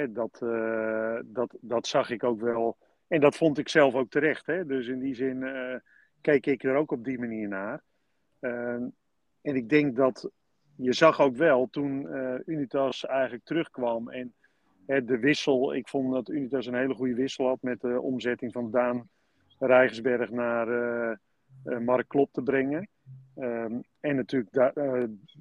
[0.09, 2.77] dat, uh, dat, dat zag ik ook wel.
[3.07, 4.45] En dat vond ik zelf ook terecht.
[4.45, 4.65] Hè?
[4.65, 5.75] Dus in die zin uh,
[6.21, 7.83] keek ik er ook op die manier naar.
[8.41, 8.73] Uh,
[9.41, 10.29] en ik denk dat
[10.75, 12.07] je zag ook wel toen
[12.45, 14.33] Unitas eigenlijk terugkwam en
[14.85, 15.73] de wissel.
[15.73, 19.09] Ik vond dat Unitas een hele goede wissel had met de omzetting van Daan
[19.59, 20.67] Rijgersberg naar
[21.63, 22.89] Mark Klop te brengen.
[23.35, 24.73] Ehm, en natuurlijk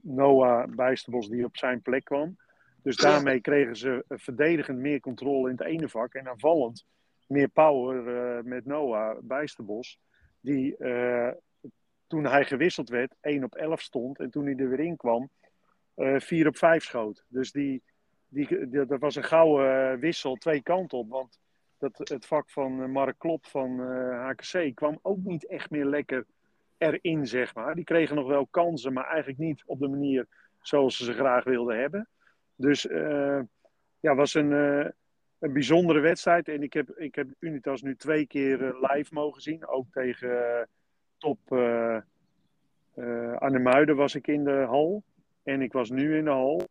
[0.02, 2.36] Noah Bijsterbos die op zijn plek kwam.
[2.82, 6.86] Dus daarmee kregen ze verdedigend meer controle in het ene vak en aanvallend
[7.26, 9.98] meer power uh, met Noah Bijsterbos.
[10.40, 11.30] Die uh,
[12.06, 15.30] toen hij gewisseld werd 1 op 11 stond en toen hij er weer in kwam
[15.96, 17.24] uh, eh, 4 op 5 schoot.
[17.28, 17.82] Dus die,
[18.28, 21.08] die, die, dat was een gouden wissel twee kanten op.
[21.08, 21.38] Want
[21.78, 26.26] dat, het vak van Mark Klop van HKC kwam ook niet echt meer lekker
[26.78, 27.74] erin, zeg maar.
[27.74, 30.26] Die kregen nog wel kansen, maar eigenlijk niet op de manier
[30.60, 32.08] zoals ze ze graag wilden hebben.
[32.56, 33.40] Dus uh,
[34.00, 34.86] ja, was een, uh,
[35.38, 36.48] een bijzondere wedstrijd.
[36.48, 39.66] En ik heb, ik heb Unitas nu twee keer uh, live mogen zien.
[39.66, 40.68] Ook tegen
[41.18, 41.52] top
[43.38, 45.02] Arnhemuiden was ik in de hal.
[45.42, 46.68] En ik was nu in de hal.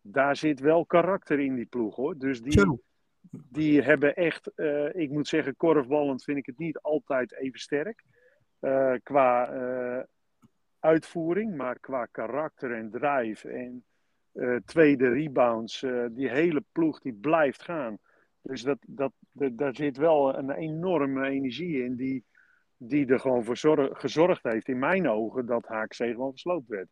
[0.00, 2.18] Daar zit wel karakter in die ploeg hoor.
[2.18, 2.80] Dus die,
[3.30, 4.50] die hebben echt,
[4.92, 8.04] ik moet zeggen, korfballend vind ik het niet altijd even sterk.
[9.02, 10.06] Qua
[10.80, 13.84] uitvoering, maar qua karakter en drive en
[14.34, 15.80] uh, tweede rebounds.
[16.10, 17.98] Die hele ploeg die blijft gaan.
[18.42, 22.24] Dus dat, dat, daar zit wel een enorme energie in die,
[22.76, 26.88] die er gewoon voor zorg, gezorgd heeft, in mijn ogen, dat HKC gewoon gesloopt werd.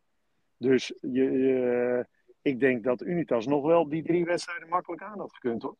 [0.57, 2.07] Dus je,
[2.43, 5.77] ik denk dat Unitas nog wel die drie wedstrijden makkelijk aan had gekund hoor.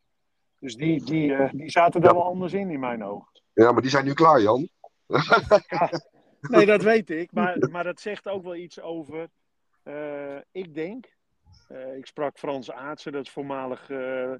[0.59, 3.41] Dus die, die, die zaten er wel anders in, in mijn ogen.
[3.53, 4.69] Ja, maar die zijn nu klaar, Jan.
[6.53, 7.31] nee, dat weet ik.
[7.31, 9.27] Maar, maar dat zegt ook wel iets over.
[10.51, 11.17] ik denk
[11.71, 14.31] uh, ik sprak Frans Aartsen, dat is voormalig uh,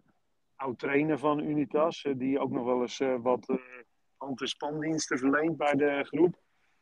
[0.55, 3.59] oud-trainer van Unitas, uh, die ook nog wel eens wat
[4.17, 6.35] anti-spandiensten verleent bij de groep.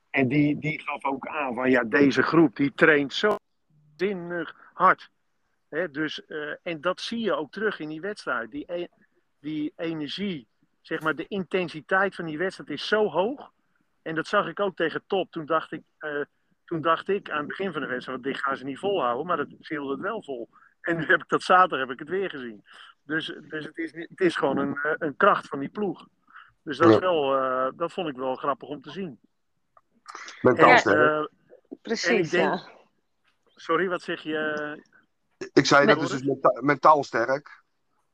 [0.10, 3.36] En die, die gaf ook aan van ja, deze groep die traint zo
[3.96, 5.10] zinnig hard.
[5.70, 6.26] Hè, dus,
[6.64, 8.52] en dat zie je ook terug in die wedstrijd.
[8.52, 8.88] Die, e
[9.40, 10.48] die energie,
[10.82, 13.52] zeg maar, de intensiteit van die wedstrijd is zo hoog.
[14.06, 15.32] En dat zag ik ook tegen Top.
[15.32, 15.84] Toen dacht ik,
[16.66, 19.38] toen dacht ik aan het begin van de wedstrijd, dit gaan ze niet volhouden, maar
[19.38, 20.50] dat viel het wel vol.
[20.82, 22.66] En nu heb ik dat zaterdag heb ik het weer gezien.
[23.04, 26.08] Dus, dus het, is, het is gewoon een, een kracht van die ploeg.
[26.64, 27.30] Dus dat, is wel,
[27.76, 29.20] dat vond ik wel grappig om te zien.
[30.42, 31.30] Mentaal en, sterk.
[31.82, 32.70] Precies, denk, ja.
[33.46, 34.84] Sorry, wat zeg je?
[35.54, 37.64] Ik zei dat is dus menta mentaal sterk.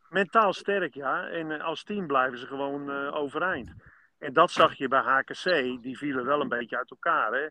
[0.10, 1.28] Mentaal sterk, ja.
[1.28, 3.74] En als team blijven ze gewoon uh, overeind.
[4.22, 5.44] En dat zag je bij HKC.
[5.82, 7.34] Die vielen wel een beetje uit elkaar.
[7.34, 7.48] Hè?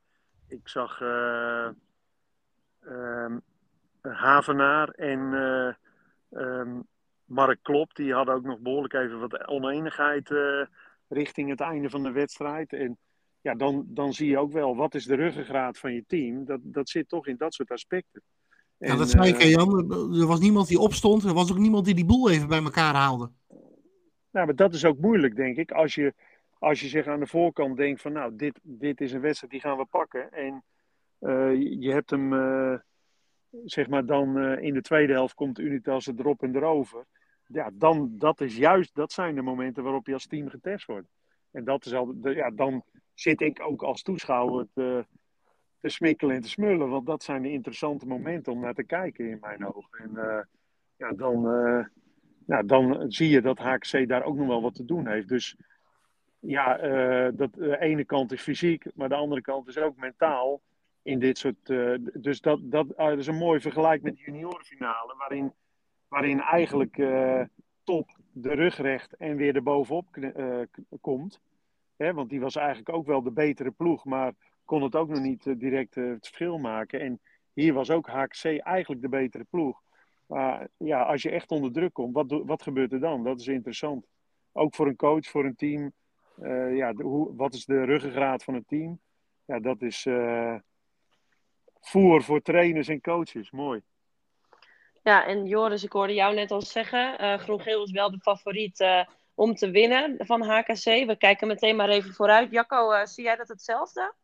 [0.49, 1.69] Ik zag uh,
[2.81, 3.37] uh,
[4.01, 5.21] Havenaar en
[6.31, 6.87] um,
[7.25, 7.95] Mark Klop.
[7.95, 10.35] Die hadden ook nog behoorlijk even wat oneenigheid
[11.09, 12.73] richting het einde van de wedstrijd.
[12.73, 12.99] En
[13.41, 16.45] ja, dan, dan zie je ook wel, wat is de ruggengraat van je team?
[16.45, 18.23] Dat, dat zit toch in dat soort aspecten.
[18.79, 19.93] ja, dat zei ik, Jan.
[20.21, 21.25] Er was niemand die opstond.
[21.25, 23.31] Er was ook niemand die die boel even bij elkaar haalde.
[24.31, 25.71] Nou, maar dat is ook moeilijk, denk ik.
[25.71, 26.15] Als je,
[26.61, 29.61] als je zich aan de voorkant denkt van, nou, dit, dit is een wedstrijd, die
[29.61, 30.33] gaan we pakken.
[30.33, 30.65] En
[31.21, 32.79] uh, je hebt hem, uh,
[33.65, 37.05] zeg maar, dan uh, in de tweede helft komt Unitas erop en erover.
[37.47, 41.09] Ja, dan, dat is juist, dat zijn de momenten waarop je als team getest wordt.
[41.51, 45.07] En dat is al, ja, dan zit ik ook als toeschouwer te,
[45.81, 46.89] te smikkelen en te smullen.
[46.89, 49.99] Want dat zijn de interessante momenten om naar te kijken in mijn ogen.
[49.99, 50.47] En
[50.97, 51.43] ja, dan,
[52.47, 55.29] ja, dan zie je dat HKC daar ook nog wel wat te doen heeft.
[55.29, 55.57] Dus
[56.41, 60.61] ja, uh, dat, de ene kant is fysiek, maar de andere kant is ook mentaal.
[61.03, 61.67] In dit soort,
[62.23, 65.53] dus dat, dat, dat, is een mooi vergelijk met de juniorenfinale, waarin,
[66.09, 66.97] waarin eigenlijk
[67.85, 70.07] top de rug recht en weer erbovenop
[71.01, 71.41] komt.
[71.97, 74.33] Hè, want die was eigenlijk ook wel de betere ploeg, maar
[74.65, 77.01] kon het ook nog niet direct het verschil maken.
[77.01, 77.21] En
[77.53, 79.83] hier was ook HKC eigenlijk de betere ploeg.
[80.27, 83.25] Maar ja, als je echt onder druk komt, wat, wat gebeurt er dan?
[83.25, 84.07] Dat is interessant.
[84.53, 85.93] Ook voor een coach, voor een team.
[86.43, 89.01] Uh, ja, de, hoe, wat is de ruggengraat van het team?
[89.45, 90.07] Ja, dat is
[91.81, 93.51] voer voor trainers en coaches.
[93.51, 93.83] Mooi.
[95.03, 98.81] Ja, en Joris, ik hoorde jou net al zeggen, uh, Groen-Geel is wel de favoriet
[98.81, 100.85] uh, om te winnen van HKC.
[100.85, 102.51] We kijken meteen maar even vooruit.
[102.51, 104.15] Jacco, uh, zie jij dat hetzelfde?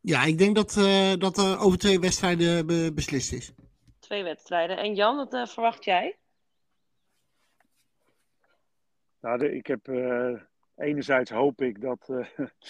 [0.00, 3.52] Ja, ik denk dat, uh, dat er over twee wedstrijden be beslist is.
[3.98, 4.76] Twee wedstrijden.
[4.76, 6.16] En Jan, wat uh, verwacht jij?
[9.20, 9.86] Nou, de, ik heb
[10.78, 12.10] enerzijds hoop ik dat,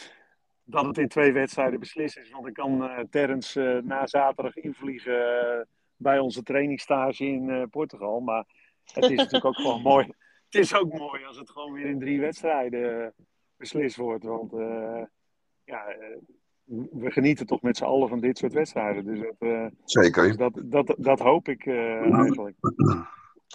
[0.74, 2.30] dat het in twee wedstrijden beslist is.
[2.30, 8.20] Want ik kan Terrence na zaterdag invliegen bij onze trainingstage in Portugal.
[8.20, 8.44] Maar
[8.84, 10.06] het is natuurlijk ook gewoon mooi
[10.50, 13.10] het is ook mooi als het gewoon weer in drie wedstrijden eh,
[13.56, 14.24] beslist wordt.
[14.24, 15.02] Want uh,
[15.64, 16.16] ja, eh,
[16.90, 19.04] we genieten toch met z'n allen van dit soort wedstrijden.
[19.04, 20.26] Dus dat, Zeker.
[20.26, 22.56] Dus dat, dat, dat hoop ik eigenlijk.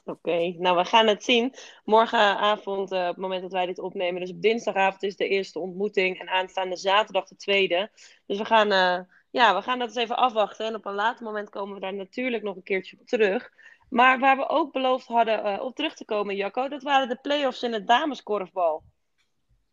[0.05, 1.53] Oké, okay, nou we gaan het zien.
[1.83, 5.59] Morgenavond, uh, op het moment dat wij dit opnemen, dus op dinsdagavond is de eerste
[5.59, 7.91] ontmoeting en aanstaande zaterdag de tweede.
[8.25, 8.99] Dus we gaan, uh,
[9.31, 11.93] ja, we gaan dat eens even afwachten en op een later moment komen we daar
[11.93, 13.51] natuurlijk nog een keertje op terug.
[13.89, 17.19] Maar waar we ook beloofd hadden uh, op terug te komen, Jacco, dat waren de
[17.21, 18.83] play-offs in het dameskorfbal.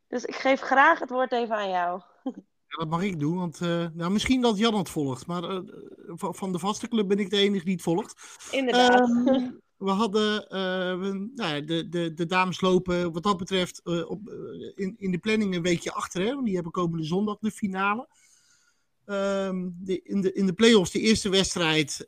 [0.08, 2.00] Dus ik geef graag het woord even aan jou.
[2.70, 5.26] Ja, dat mag ik doen, want uh, nou, misschien dat Jan het volgt.
[5.26, 5.60] Maar uh,
[6.16, 8.38] van de vaste club ben ik de enige die het volgt.
[8.50, 9.08] Inderdaad.
[9.08, 9.48] Uh,
[9.80, 10.48] we hadden
[11.00, 14.20] we, nou, de, de, de dames lopen wat dat betreft op,
[14.74, 16.22] in, in de planning een weekje achter.
[16.22, 16.42] Hè?
[16.42, 18.08] Die hebben komende zondag de finale.
[19.04, 22.04] De, in, de, in de play-offs, de eerste wedstrijd,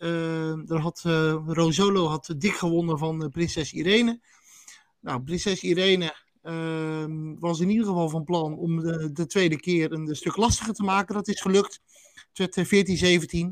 [0.66, 4.20] daar had uh, Rosolo had dik gewonnen van prinses Irene.
[5.00, 9.92] Nou, prinses Irene ehm, was in ieder geval van plan om de, de, tweede keer
[9.92, 11.14] een stuk lastiger te maken.
[11.14, 11.80] Dat is gelukt.
[12.32, 12.90] Het werd
[13.38, 13.46] 14-17,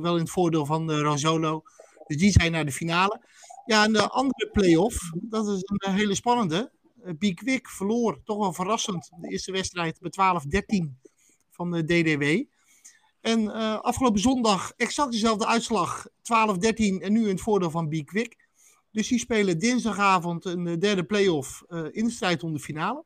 [0.00, 1.62] wel in het voordeel van Rosolo.
[2.06, 3.20] Dus die zijn naar de finale.
[3.64, 6.72] Ja, en de andere play-off, dat is een hele spannende.
[7.18, 10.40] Piekwick verloor, toch wel verrassend, de eerste wedstrijd bij
[10.90, 11.10] 12-13
[11.50, 12.50] van de DDW.
[13.20, 16.08] En uh, afgelopen zondag exact dezelfde uitslag.
[16.08, 18.36] 12-13 en nu in het voordeel van Quick.
[18.90, 23.04] Dus die spelen dinsdagavond een derde play-off uh, in de strijd om de finale.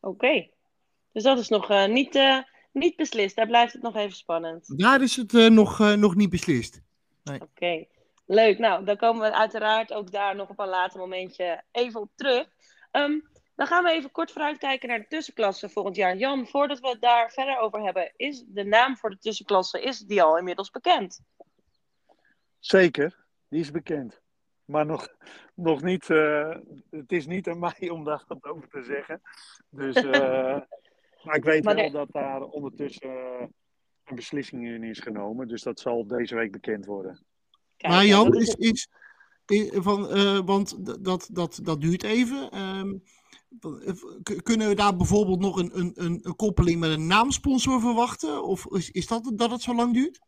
[0.00, 0.08] Oké.
[0.08, 0.52] Okay.
[1.12, 2.18] Dus dat is nog niet,
[2.72, 3.36] niet beslist.
[3.36, 4.78] Daar blijft het nog even spannend.
[4.78, 6.82] Daar is het nog, nog niet beslist.
[7.24, 7.36] Nee.
[7.36, 7.44] Oké.
[7.44, 7.88] Okay.
[8.26, 8.58] Leuk.
[8.58, 12.48] Nou, dan komen we uiteraard ook daar nog op een later momentje even op terug.
[12.92, 16.16] Um, dan gaan we even kort vooruitkijken naar de tussenklasse volgend jaar.
[16.16, 19.98] Jan, voordat we het daar verder over hebben, is de naam voor de tussenklasse, is
[19.98, 21.20] die al inmiddels bekend?
[22.58, 24.22] Zeker, die is bekend.
[24.64, 25.08] Maar nog,
[25.54, 26.56] nog niet, uh,
[26.90, 29.20] het is niet aan mij om daar wat over te zeggen.
[29.70, 30.12] Dus, uh,
[31.24, 31.96] maar ik weet maar wel de...
[31.96, 33.10] dat daar ondertussen
[34.04, 35.48] een beslissing in is genomen.
[35.48, 37.26] Dus dat zal deze week bekend worden.
[37.88, 38.88] Maar Jan, is, is,
[39.46, 42.58] is van, uh, want dat, dat, dat duurt even.
[42.58, 43.02] Um,
[44.42, 48.44] kunnen we daar bijvoorbeeld nog een, een, een, een koppeling met een naamsponsor verwachten?
[48.44, 50.20] Of is, is dat dat het zo lang duurt?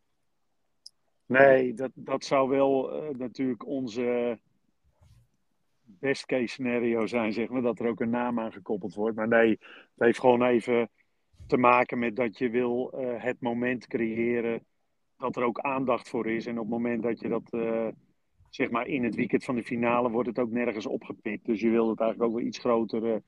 [1.25, 4.39] Nee, dat, dat zou wel uh, natuurlijk onze
[5.83, 9.15] best case scenario zijn, zeg maar, dat er ook een naam aan gekoppeld wordt.
[9.15, 9.59] Maar nee, het
[9.95, 10.89] heeft gewoon even
[11.47, 14.65] te maken met dat je wil uh, het moment creëren
[15.17, 16.45] dat er ook aandacht voor is.
[16.45, 17.87] En op het moment dat je dat, uh,
[18.49, 21.45] zeg maar, in het weekend van de finale wordt het ook nergens opgepikt.
[21.45, 23.21] Dus je wil het eigenlijk ook wel iets groter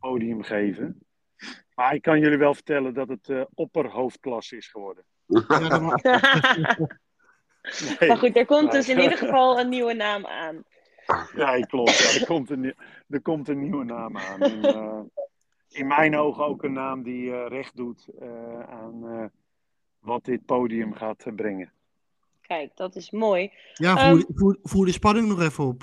[0.00, 1.00] podium geven.
[1.74, 5.04] Maar ik kan jullie wel vertellen dat het uh, opperhoofdklasse is geworden.
[5.26, 5.38] Ja,
[7.98, 10.64] nee, maar goed, er komt dus in ieder geval een nieuwe naam aan.
[11.34, 11.98] Ja, klopt.
[11.98, 12.74] Ja, er, komt een,
[13.08, 14.40] er komt een nieuwe naam aan.
[14.40, 15.00] En, uh,
[15.68, 19.30] in mijn ogen ook een naam die uh, recht doet uh, aan
[20.02, 21.72] wat dit podium gaat brengen.
[22.40, 23.52] Kijk, dat is mooi.
[23.74, 25.82] Ja, voer, um, voer, voer de spanning nog even op.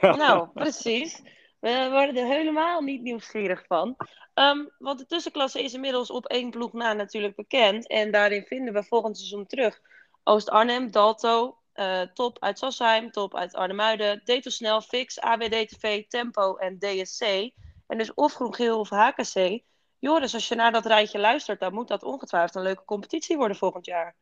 [0.00, 0.16] Ja.
[0.16, 1.22] Nou, precies.
[1.60, 3.96] We worden er helemaal niet nieuwsgierig van.
[4.34, 7.86] Um, want de tussenklasse is inmiddels op één ploeg na natuurlijk bekend.
[7.86, 9.80] En daarin vinden we volgend seizoen terug
[10.24, 16.78] Oost-Arnhem, Dalto, uh, Top uit Sassheim, Top uit Arnhemuiden, Deto Snel, Fix, ABDTV, Tempo en
[16.78, 17.50] DSC.
[17.86, 19.62] En dus of Groen Geel of HKC.
[19.98, 23.56] Joris, als je naar dat rijtje luistert, dan moet dat ongetwijfeld een leuke competitie worden
[23.56, 24.16] volgend jaar.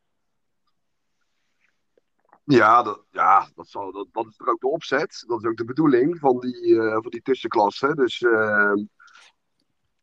[2.45, 5.25] Ja, dat, ja dat, zal, dat, dat is toch ook de opzet.
[5.27, 7.95] Dat is ook de bedoeling van die, uh, van die tussenklasse.
[7.95, 8.73] Dus uh,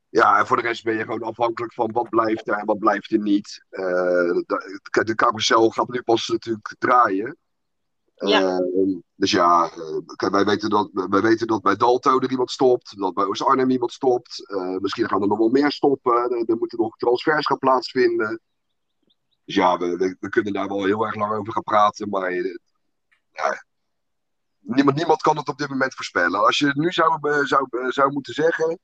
[0.09, 2.79] ja, en voor de rest ben je gewoon afhankelijk van wat blijft er en wat
[2.79, 3.65] blijft er niet.
[3.69, 7.37] Uh, de, de carousel gaat nu pas natuurlijk draaien.
[8.15, 8.59] Ja.
[9.23, 9.69] Dus ja,
[10.15, 13.69] kijk, wij, weten dat, wij weten dat bij Dalto er iemand stopt, dat bij Oost-Arnhem
[13.69, 14.43] iemand stopt.
[14.79, 16.13] misschien gaan er nog wel meer stoppen.
[16.13, 18.41] Er, er moeten nog transfers gaan plaatsvinden.
[19.45, 22.31] Dus ja, we, we, we, kunnen daar wel heel erg lang over gaan praten, maar
[23.31, 23.65] ja,
[24.59, 26.45] niemand, niemand kan het op dit moment voorspellen.
[26.45, 28.79] Als je het nu zou, zou, zou moeten zeggen,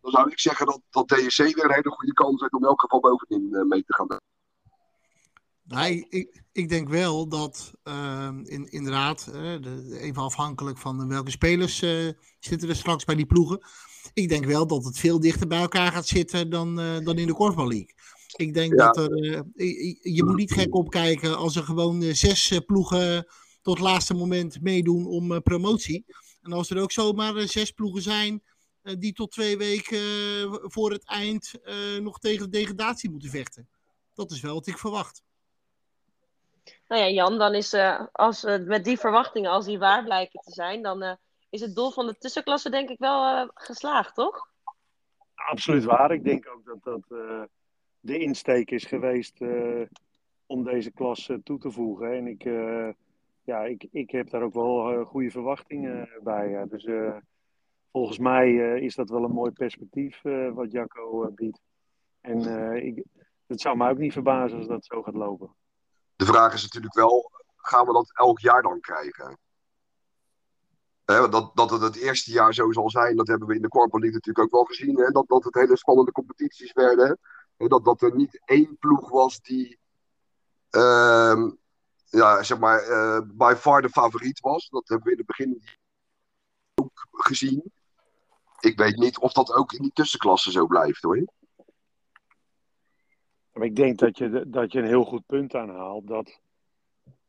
[0.00, 2.68] dan zou ik zeggen dat, dat DSC weer een hele goede kans heeft om in
[2.68, 4.20] elk geval bovenin mee te gaan.
[5.64, 11.30] Nee, ik, ik denk wel dat uh, in, inderdaad, uh, de, even afhankelijk van welke
[11.30, 13.60] spelers uh, zitten er straks bij die ploegen.
[14.14, 17.34] Ik denk wel dat het veel dichter bij elkaar gaat zitten dan, dan in de
[17.34, 17.94] Korfbal League.
[18.36, 18.90] Ik denk ja.
[18.90, 19.24] dat er.
[19.24, 19.40] Uh,
[20.02, 23.26] je moet niet gek opkijken als er gewoon zes ploegen
[23.62, 26.04] tot het laatste moment meedoen om promotie.
[26.40, 28.42] En als er ook zomaar zes ploegen zijn
[28.98, 30.00] die tot twee weken
[30.62, 31.52] voor het eind
[32.00, 33.68] nog tegen de degradatie moeten vechten.
[34.14, 35.22] Dat is wel wat ik verwacht.
[36.92, 37.76] Nou ja, Jan, dan is
[38.12, 41.16] als, met die verwachtingen, als die waar blijken te zijn, dan
[41.50, 44.48] is het doel van de tussenklasse denk ik wel geslaagd, toch?
[45.34, 46.12] Absoluut waar.
[46.12, 47.18] Ik denk ook dat dat
[48.00, 49.40] de insteek is geweest
[50.46, 52.12] om deze klas toe te voegen.
[52.12, 52.42] En ik,
[53.42, 56.66] ja, ik, ik heb daar ook wel goede verwachtingen bij.
[56.68, 56.86] Dus
[57.92, 61.60] volgens mij is dat wel een mooi perspectief wat Jacco biedt.
[62.20, 62.38] En
[62.86, 63.04] ik,
[63.46, 65.60] het zou me ook niet verbazen als dat zo gaat lopen.
[66.22, 69.38] De vraag is natuurlijk wel, gaan we dat elk jaar dan krijgen?
[71.04, 73.98] Dat, dat het het eerste jaar zo zal zijn, dat hebben we in de Corpo
[73.98, 74.96] League natuurlijk ook wel gezien.
[74.96, 75.10] Hè?
[75.10, 77.18] Dat, dat het hele spannende competities werden.
[77.56, 79.78] Dat, dat er niet één ploeg was die,
[80.70, 81.50] uh,
[82.04, 84.68] ja, zeg maar, uh, by far de favoriet was.
[84.68, 85.62] Dat hebben we in het begin
[86.74, 87.72] ook gezien.
[88.60, 91.24] Ik weet niet of dat ook in die tussenklasse zo blijft hoor.
[93.52, 96.06] Ik denk dat je, dat je een heel goed punt aanhaalt.
[96.06, 96.40] Dat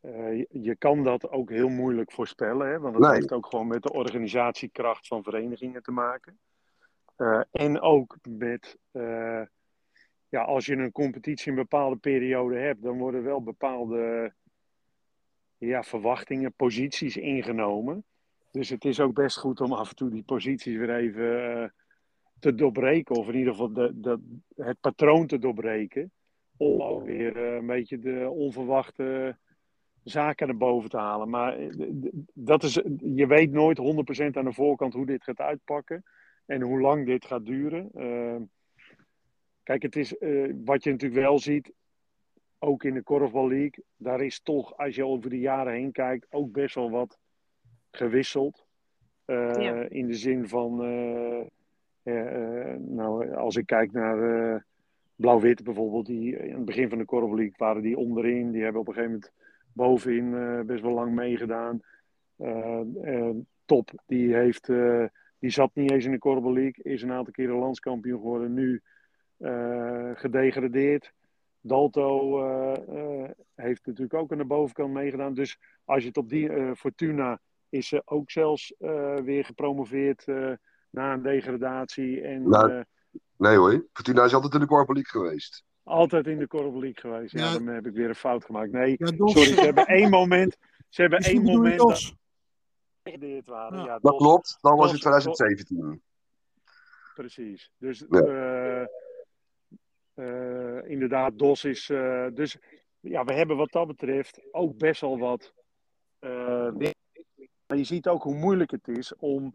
[0.00, 2.66] uh, je, kan dat ook heel moeilijk voorspellen.
[2.66, 2.78] Hè?
[2.78, 3.14] Want het nee.
[3.14, 6.38] heeft ook gewoon met de organisatiekracht van verenigingen te maken.
[7.16, 9.42] Uh, en ook met uh,
[10.28, 14.32] ja, als je een competitie een bepaalde periode hebt, dan worden wel bepaalde
[15.58, 18.04] ja, verwachtingen, posities ingenomen.
[18.50, 21.74] Dus het is ook best goed om af en toe die posities weer even
[22.44, 23.16] te doorbreken.
[23.16, 24.18] Of in ieder geval de, de,
[24.56, 26.12] het patroon te doorbreken.
[26.56, 29.36] Om ook weer uh, een beetje de onverwachte
[30.02, 31.30] zaken naar boven te halen.
[31.30, 31.68] Maar eh,
[32.34, 33.82] dat is, je weet nooit 100%
[34.30, 36.02] aan de voorkant hoe dit gaat uitpakken.
[36.46, 37.90] En hoe lang dit gaat duren.
[37.94, 38.36] Uh,
[39.62, 41.72] Kijk, het is uh, wat je natuurlijk wel ziet,
[42.58, 46.26] ook in de Korfbal League, daar is toch, als je over de jaren heen kijkt,
[46.30, 47.18] ook best wel wat
[47.90, 48.66] gewisseld.
[49.26, 49.88] Uh, ja.
[49.88, 50.80] In de zin van,
[52.78, 54.66] nou, als ik kijk naar
[55.16, 58.80] Blauw-Wit bijvoorbeeld, die in het begin van de Korfbal League waren die onderin, die hebben
[58.80, 59.32] op een gegeven moment
[59.72, 61.80] bovenin best wel lang meegedaan.
[63.64, 64.66] top, die heeft,
[65.38, 68.82] die zat niet eens in de Korfbal League, is een aantal keren landskampioen geworden, nu
[70.14, 71.12] gedegradeerd.
[71.60, 72.40] Dalto
[73.54, 75.34] heeft natuurlijk ook aan de bovenkant meegedaan.
[75.34, 78.74] Dus als je het op die Fortuna is ook zelfs
[79.24, 80.24] weer gepromoveerd
[80.94, 82.20] na een degradatie.
[82.20, 82.84] En, nou,
[83.36, 85.64] nee hoor, Fortuna is altijd in de Corpo League geweest.
[85.82, 86.46] Altijd in de
[86.80, 87.32] League geweest.
[87.32, 87.52] Ja, Ja.
[87.52, 88.72] dan heb ik weer een fout gemaakt.
[88.72, 90.56] Nee, Ja, sorry, ze hebben één moment.
[90.88, 92.14] Ze hebben één moment dat
[93.44, 93.78] waren.
[93.78, 93.84] Ja.
[93.84, 96.02] Ja, Dat klopt, dan was het 2017.
[97.14, 97.70] Precies.
[97.78, 98.20] Dus Ja.
[98.20, 98.86] eh,
[100.14, 101.90] eh, inderdaad, DOS is.
[101.90, 102.56] eh, dus
[103.00, 105.52] ja, we hebben wat dat betreft ook best wel wat.
[106.18, 106.94] eh, dingen.
[107.66, 109.54] maar je ziet ook hoe moeilijk het is om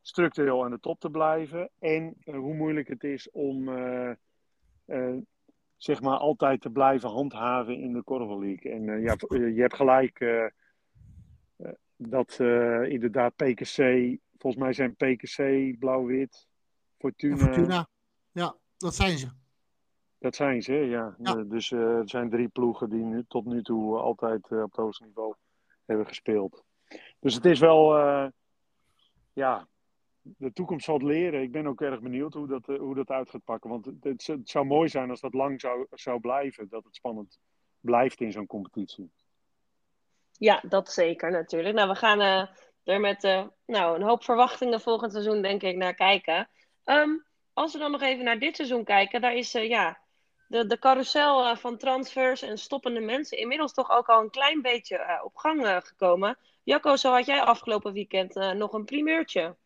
[0.00, 1.70] structureel aan de top te blijven.
[1.78, 3.68] En eh, hoe moeilijk het is om.
[3.68, 4.10] eh,
[4.84, 5.16] eh,
[5.76, 8.72] zeg maar altijd te blijven handhaven in de Corval League.
[8.72, 10.44] En ja, je hebt gelijk eh,
[11.96, 13.76] dat eh, inderdaad PKC,
[14.38, 15.36] volgens mij zijn PKC,
[15.78, 16.48] Blauw-Wit,
[16.98, 17.88] Fortuna, Fortuna.
[18.32, 19.28] Ja, dat zijn ze.
[20.18, 21.14] dat zijn ze, ja.
[21.22, 21.34] Ja.
[21.34, 25.34] Dus er zijn drie ploegen die nu, tot nu toe altijd op het hoogste niveau
[25.84, 26.64] hebben gespeeld.
[27.20, 27.96] Dus het is wel,
[29.32, 29.68] ja,
[30.22, 31.42] de toekomst zal leren.
[31.42, 33.70] Ik ben ook erg benieuwd hoe dat, eh, hoe dat uit gaat pakken.
[33.70, 37.38] Want het, zou mooi zijn als dat lang zou, zou blijven, dat het spannend
[37.80, 39.10] blijft in zo'n competitie.
[40.32, 41.74] Ja, dat zeker natuurlijk.
[41.74, 42.46] Nou, we gaan eh,
[42.84, 46.48] er met eh, nou, een hoop verwachtingen volgend seizoen, denk ik, naar kijken.
[46.84, 47.10] Ehm,
[47.52, 50.00] als we dan nog even naar dit seizoen kijken, daar is ja,
[50.48, 55.20] de, de carousel van transfers en stoppende mensen inmiddels toch ook al een klein beetje
[55.24, 56.38] op gang gekomen.
[56.62, 59.56] Jacco, zo had jij afgelopen weekend nog een primeurtje.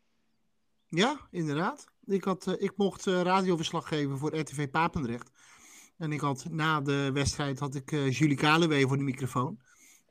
[0.95, 1.86] Ja, inderdaad.
[2.05, 5.30] Ik, had, eh, ik mocht eh, radioverslag geven voor RTV Papendrecht.
[5.97, 9.61] En ik had na de wedstrijd had ik eh, Julie Kaluwe voor de microfoon.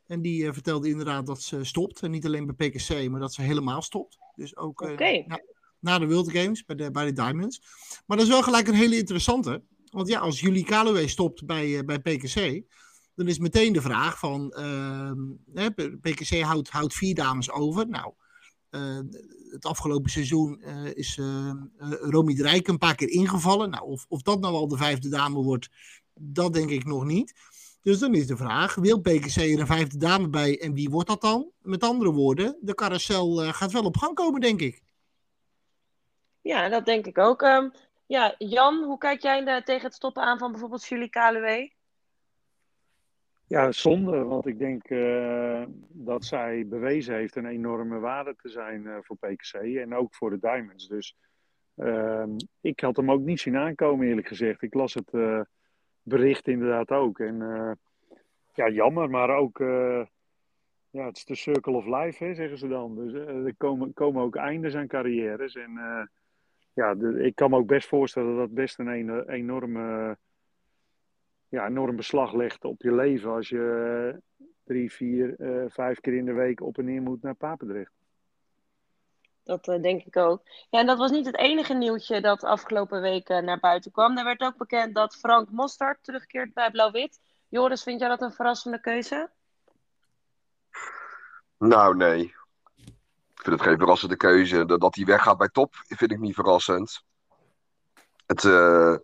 [0.08, 2.02] En die vertelde inderdaad dat ze stopt.
[2.02, 4.18] En niet alleen bij PKC, maar dat ze helemaal stopt.
[4.36, 4.82] Dus ook
[5.26, 5.42] na,
[5.80, 7.62] na de World Games bij de, bij de Diamonds.
[8.06, 9.64] Maar dat is wel gelijk een hele interessante.
[9.90, 12.64] Want ja, als Julie Kaluwe stopt bij, bij PKC,
[13.16, 14.52] dan is meteen de vraag van...
[14.52, 15.22] ehm,
[16.02, 17.88] PKC houdt, houdt vier dames over.
[17.88, 18.14] Nou,
[19.52, 23.70] het afgelopen seizoen eh, is eh eh, Romy de een paar keer ingevallen.
[23.70, 25.70] Nou, of, of dat nou al de vijfde dame wordt,
[26.14, 27.34] dat denk ik nog niet.
[27.84, 31.08] Dus dan is de vraag, wil PKC er een vijfde dame bij en wie wordt
[31.08, 31.52] dat dan?
[31.62, 34.82] Met andere woorden, de carousel eh, gaat wel op gang komen, denk ik.
[36.42, 37.42] Ja, dat denk ik ook.
[37.42, 37.70] Ehm,
[38.06, 41.72] ja, Jan, hoe kijk jij eh, tegen het stoppen aan van bijvoorbeeld Julie Kaluwe?
[43.54, 48.88] Ja, zonde, want ik denk eh, dat zij bewezen heeft een enorme waarde te zijn
[48.88, 50.88] eh, voor PKC en ook voor de Diamonds.
[50.88, 51.16] Dus
[51.76, 52.30] ehm,
[52.62, 54.62] ik had hem ook niet zien aankomen, eerlijk gezegd.
[54.62, 55.42] Ik las het eh,
[56.02, 57.20] bericht inderdaad ook.
[57.20, 57.38] En
[58.54, 59.58] ja, jammer, maar ook,
[60.90, 62.96] ja, het is de circle of life, hè, zeggen ze dan.
[62.96, 65.56] Dus er komen, komen ook eindes aan carrières.
[65.56, 65.72] En
[66.74, 70.18] ja, ik kan me ook best voorstellen dat dat best een enorme
[71.54, 74.20] ja, enorm beslag legt op je leven als je eh,
[74.64, 77.92] drie, vier, eh, vijf keer in de week op en neer moet naar Papendrecht.
[79.44, 80.42] Dat eh, denk ik ook.
[80.70, 84.18] Ja, en dat was niet het enige nieuwtje dat afgelopen week eh, naar buiten kwam.
[84.18, 87.20] Er werd ook bekend dat Frank Mostard terugkeert bij Blauw-Wit.
[87.50, 89.30] Joris, vind jij dat een verrassende keuze?
[91.58, 92.22] Nou, nee.
[93.36, 94.66] Ik vind het geen verrassende keuze.
[94.66, 97.04] Dat dat hij weggaat bij top, vind ik niet verrassend.
[98.26, 98.96] Het, eh,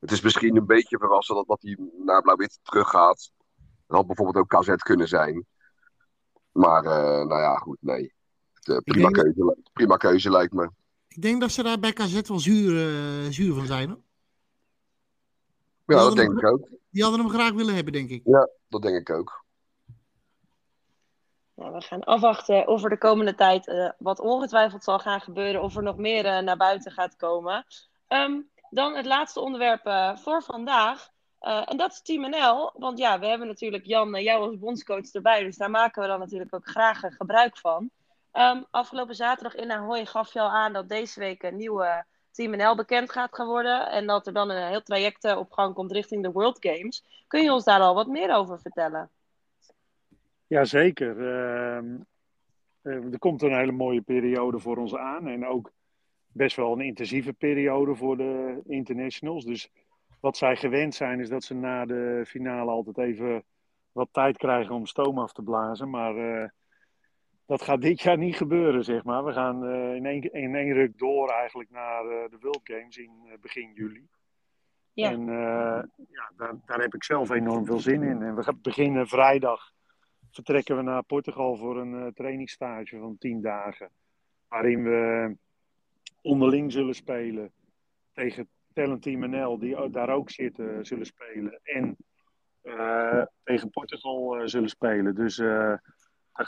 [0.00, 3.30] het is misschien een beetje verrassend dat, dat hij naar Blauw-Wit teruggaat.
[3.86, 5.46] Dat had bijvoorbeeld ook KZ kunnen zijn.
[6.52, 8.14] Maar, eh, nou ja, goed, nee.
[8.52, 10.70] Het, prima, dat- keuze, prima keuze lijkt me.
[11.08, 13.88] Ik denk dat ze daar bij KZ wel zuur, eh, zuur van zijn.
[13.88, 14.00] Hoor.
[15.86, 16.68] Ja, Ja, dat denk ik ook.
[16.90, 18.22] Die hadden hem graag willen hebben, denk ik.
[18.68, 19.44] Dat denk ik ook.
[21.54, 25.62] Nou, we gaan afwachten of er de komende tijd eh, wat ongetwijfeld zal gaan gebeuren.
[25.62, 27.66] Of er nog meer naar buiten gaat komen.
[28.06, 28.40] Ehm,
[28.70, 31.10] dan het laatste onderwerp eh, voor vandaag.
[31.38, 32.72] Eh, en dat is Team NL.
[32.74, 35.42] Want ja, we hebben natuurlijk Jan, eh, jou als bondscoach erbij.
[35.42, 37.90] Dus daar maken we dan natuurlijk ook graag gebruik van.
[38.32, 42.56] Ehm, afgelopen zaterdag in Ahoy gaf je al aan dat deze week een nieuwe Team
[42.56, 43.90] NL bekend gaat gaan worden.
[43.90, 47.04] En dat er dan een heel traject op gang komt richting de World Games.
[47.26, 49.10] Kun je ons daar al wat meer over vertellen?
[50.46, 51.16] Jazeker.
[52.86, 55.26] Eh, er komt een hele mooie periode voor ons aan.
[55.26, 55.72] En ook
[56.36, 59.44] best wel een intensieve periode voor de internationals.
[59.44, 59.70] Dus
[60.20, 63.44] wat zij gewend zijn, is dat ze na de finale altijd even
[63.92, 65.90] wat tijd krijgen om stoom af te blazen.
[65.90, 66.48] Maar eh,
[67.46, 69.24] dat gaat dit jaar niet gebeuren, zeg maar.
[69.24, 72.96] We gaan eh, in, één, in één ruk door eigenlijk naar eh, de World Games
[72.96, 73.10] in
[73.40, 74.08] begin juli.
[74.92, 75.10] Ja.
[75.10, 75.26] En
[76.08, 78.22] ja, daar, daar heb ik zelf enorm veel zin in.
[78.22, 79.72] En we gaan beginnen vrijdag.
[80.30, 83.90] Vertrekken we naar Portugal voor een trainingsstage van 10 dagen.
[84.48, 85.36] Waarin we
[86.26, 87.52] onderling zullen spelen.
[88.12, 91.60] Tegen Talent Team NL, die daar ook zitten, zullen spelen.
[91.62, 91.96] En
[92.66, 95.14] eh, tegen Portugal eh, zullen spelen.
[95.14, 95.74] Dus eh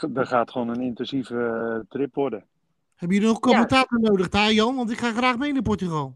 [0.09, 2.47] dat, gaat gewoon een intensieve eh, trip worden.
[2.95, 4.75] Hebben jullie nog commentator nodig daar, Jan?
[4.75, 6.15] Want ik ga graag mee naar Portugal.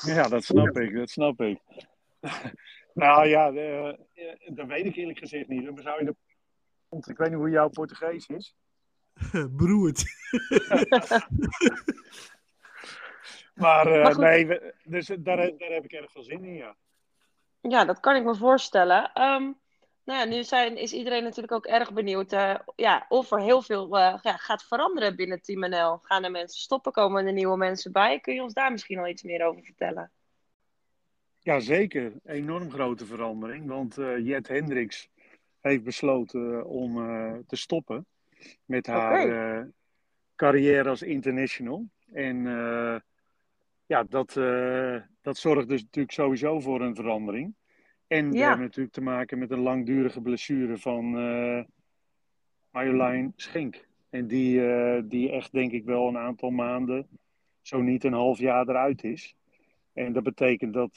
[0.00, 1.60] Ja, dat snap ik, dat snap ik.
[2.94, 3.98] Nou ja, de,
[4.46, 5.64] dat weet ik eerlijk gezegd niet.
[5.64, 6.16] Dan zou je de...
[7.10, 8.54] Ik weet niet hoe jouw Portugees is.
[9.58, 10.04] Beroerd.
[13.58, 14.24] maar, uh, Maar goed.
[14.24, 16.76] nee, we- dus daar, daar heb ik erg veel zin in, ja.
[17.60, 19.12] Ja, dat kan ik me voorstellen.
[19.12, 19.42] Ehm,
[20.04, 23.62] nou ja, nu zijn, is iedereen natuurlijk ook erg benieuwd eh, ja, of er heel
[23.62, 25.98] veel eh, ja, gaat veranderen binnen Team NL.
[26.02, 26.92] Gaan er mensen stoppen?
[26.92, 28.20] Komen er nieuwe mensen bij?
[28.20, 30.10] Kun je ons daar misschien al iets meer over vertellen?
[31.40, 32.12] Ja, zeker.
[32.24, 33.66] Enorm grote verandering.
[33.66, 35.08] Want eh, Jet Hendricks
[35.60, 38.06] heeft besloten om eh, te stoppen
[38.64, 39.28] met haar
[39.58, 39.64] eh,
[40.36, 41.88] carrière als international.
[42.12, 42.96] En eh,
[43.88, 47.54] ja, dat, eh, dat zorgt dus natuurlijk sowieso voor een verandering.
[48.06, 48.46] En we Ja.
[48.48, 51.64] hebben natuurlijk te maken met een langdurige blessure van eh
[52.70, 53.86] Marjolein Schenk.
[54.10, 57.08] En die, eh, die echt denk ik wel een aantal maanden,
[57.62, 59.36] zo niet een half jaar eruit is.
[59.92, 60.94] En dat betekent dat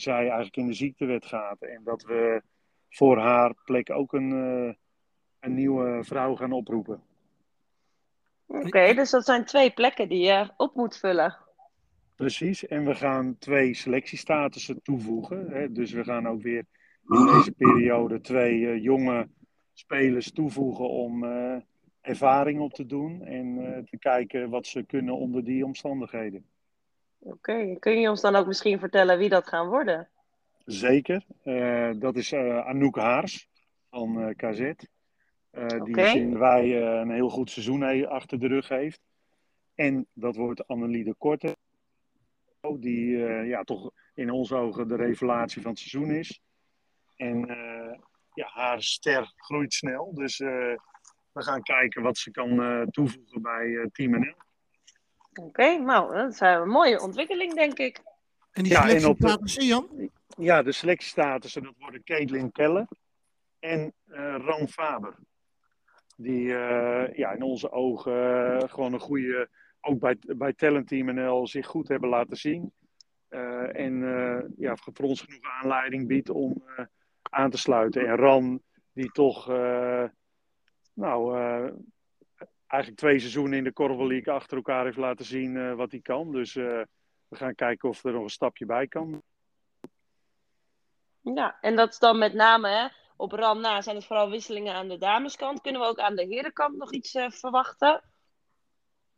[0.00, 1.62] zij eigenlijk in de ziektewet gaat.
[1.62, 2.42] En dat we
[2.88, 4.30] voor haar plek ook een,
[5.40, 7.02] een nieuwe vrouw gaan oproepen.
[8.46, 11.36] Oké, dus dat zijn twee plekken die je op moet vullen.
[12.20, 12.66] Precies.
[12.66, 15.50] En we gaan twee selectiestatussen toevoegen.
[15.50, 15.72] Hè.
[15.72, 16.64] Dus we gaan ook weer
[17.08, 19.28] in deze periode twee eh, jonge
[19.72, 21.56] spelers toevoegen om eh,
[22.00, 23.22] ervaring op te doen.
[23.24, 26.44] En eh, te kijken wat ze kunnen onder die omstandigheden.
[27.18, 30.08] Oké, kun je ons dan ook misschien vertellen wie dat gaan worden?
[30.64, 31.24] Zeker.
[31.42, 33.48] Eh, dat is eh, Anouk Haars
[33.90, 34.60] van eh, KZ.
[35.50, 39.00] Eh, Die vinden wij eh, een heel goed seizoen achter de rug heeft.
[39.74, 41.56] En dat wordt Annelie de Korte.
[42.78, 46.40] Die eh, ja, toch in onze ogen de revelatie van het seizoen is.
[47.16, 47.98] En eh,
[48.34, 50.14] ja, haar ster groeit snel.
[50.14, 50.48] Dus eh,
[51.32, 54.34] we gaan kijken wat ze kan eh, toevoegen bij eh, Team NL.
[55.44, 58.00] Oké, nou, dat is een mooie ontwikkeling, denk ik.
[58.52, 60.10] En die Ja, en selectie op de- laten zien, Jan?
[60.38, 62.88] Ja, de selectiestatussen, dat worden Caitlin Kelle
[63.58, 65.14] en eh Ran Faber.
[66.16, 68.12] Die eh, ja, in onze ogen
[68.62, 69.48] eh, gewoon een goede,
[69.80, 72.72] ook bij, bij Talent Team NL, zich goed hebben laten zien.
[73.30, 76.84] Eh, en eh, ja, voor ons genoeg aanleiding biedt om eh,
[77.22, 78.06] aan te sluiten.
[78.06, 78.62] En Ran,
[78.92, 79.46] die toch,
[80.94, 81.36] nou,
[82.66, 86.32] eigenlijk twee seizoenen in de Korfbal League achter elkaar heeft laten zien wat hij kan.
[86.32, 86.86] Dus we
[87.28, 89.22] gaan kijken of er nog een stapje bij kan.
[91.20, 94.88] Ja, en dat is dan met name op RAN na zijn het vooral wisselingen aan
[94.88, 95.60] de dameskant.
[95.60, 98.02] Kunnen we ook aan de herenkant nog iets verwachten?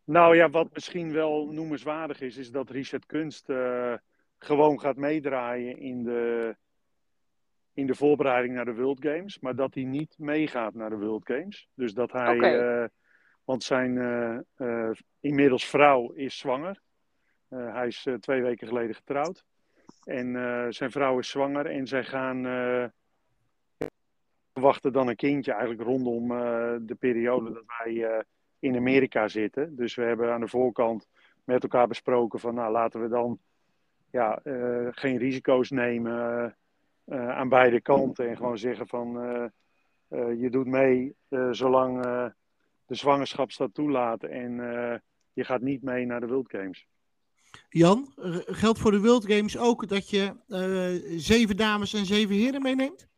[0.04, 3.94] Nou ja, wat misschien wel noemenswaardig is, is dat Richard Kunst eh,
[4.38, 6.56] gewoon gaat meedraaien in de,
[7.72, 9.38] in de voorbereiding naar de World Games.
[9.38, 11.68] Maar dat hij niet meegaat naar de World Games.
[11.74, 12.88] Dus dat hij, eh,
[13.44, 13.98] want zijn
[14.56, 14.90] eh,
[15.20, 16.80] inmiddels vrouw is zwanger.
[17.48, 19.44] Hij is twee weken geleden getrouwd.
[20.04, 20.32] En
[20.72, 22.42] zijn vrouw is zwanger en zij gaan
[24.52, 26.28] verwachten dan een kindje eigenlijk rondom
[26.86, 28.24] de periode dat wij
[28.62, 29.76] in Amerika zitten.
[29.76, 31.08] Dus we hebben aan de voorkant
[31.44, 33.38] met elkaar besproken van nou laten we dan
[34.10, 36.54] ja, eh, geen risico's nemen
[37.04, 39.10] eh, eh, aan beide kanten en gewoon zeggen van
[40.38, 41.14] je doet mee
[41.50, 42.02] zolang
[42.86, 44.56] de zwangerschap dat toelaat en
[45.32, 46.86] je gaat niet mee naar de World Games.
[47.68, 48.12] Jan,
[48.46, 50.32] geldt voor de World Games ook dat je
[51.16, 53.08] zeven dames en zeven heren meeneemt?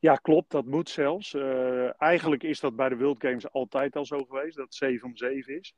[0.00, 1.34] Ja, klopt, dat moet zelfs.
[1.34, 5.08] Eh, eigenlijk is dat bij de World Games altijd al zo geweest, dat het 7
[5.08, 5.74] om 7 is.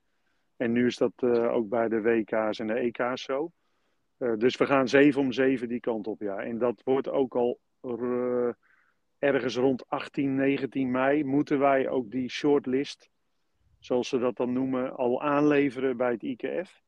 [0.56, 3.52] En nu is dat eh, ook bij de WK's en de EK's zo.
[4.16, 6.36] Eh, dus we gaan 7 om 7 die kant op, ja.
[6.36, 7.60] En dat wordt ook al
[9.18, 13.10] ergens rond 18, 19 mei moeten wij ook die shortlist,
[13.78, 16.82] zoals ze dat dan noemen, al aanleveren bij het IKF.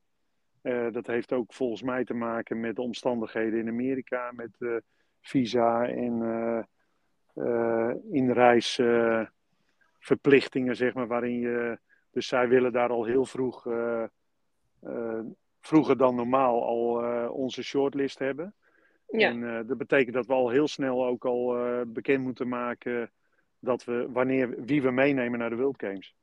[0.93, 4.83] Dat heeft ook volgens mij te maken met de omstandigheden in Amerika, met
[5.21, 6.21] visa en
[8.11, 11.79] inreisverplichtingen, zeg maar, waarin je.
[12.11, 14.05] Dus zij willen daar al heel vroeg, eh,
[14.81, 15.21] eh,
[15.61, 18.55] vroeger dan normaal, al eh, onze shortlist hebben.
[19.19, 19.29] Ja.
[19.29, 23.11] En eh, dat betekent dat we al heel snel ook al eh, bekend moeten maken
[23.59, 26.15] dat we, wanneer, wie we meenemen naar de World Games.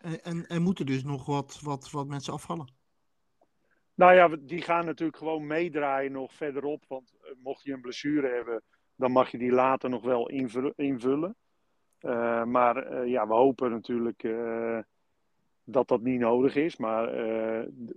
[0.00, 2.74] En, en, en moeten dus nog wat, wat, wat mensen afvallen?
[3.94, 6.84] Nou ja, die gaan natuurlijk gewoon meedraaien nog verderop.
[6.88, 8.62] Want eh, mocht je een blessure hebben,
[8.96, 11.36] dan mag je die later nog wel invul- invullen.
[11.98, 14.78] Eh, maar eh, ja, we hopen natuurlijk eh,
[15.64, 16.76] dat dat niet nodig is.
[16.76, 17.10] Maar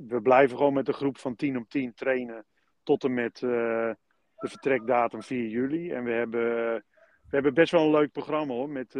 [0.07, 2.45] we blijven gewoon met een groep van 10 om 10 trainen
[2.83, 3.95] tot en met de
[4.35, 5.91] vertrekdatum 4 juli.
[5.91, 6.73] En we hebben,
[7.29, 8.69] we hebben best wel een leuk programma hoor.
[8.69, 8.93] Met,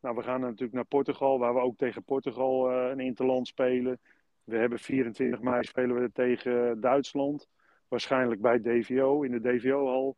[0.00, 4.00] nou, we gaan natuurlijk naar Portugal, waar we ook tegen Portugal een interland spelen.
[4.44, 7.48] We hebben 24 mei spelen we tegen Duitsland.
[7.88, 10.16] waarschijnlijk bij DVO, in de DVO-hal.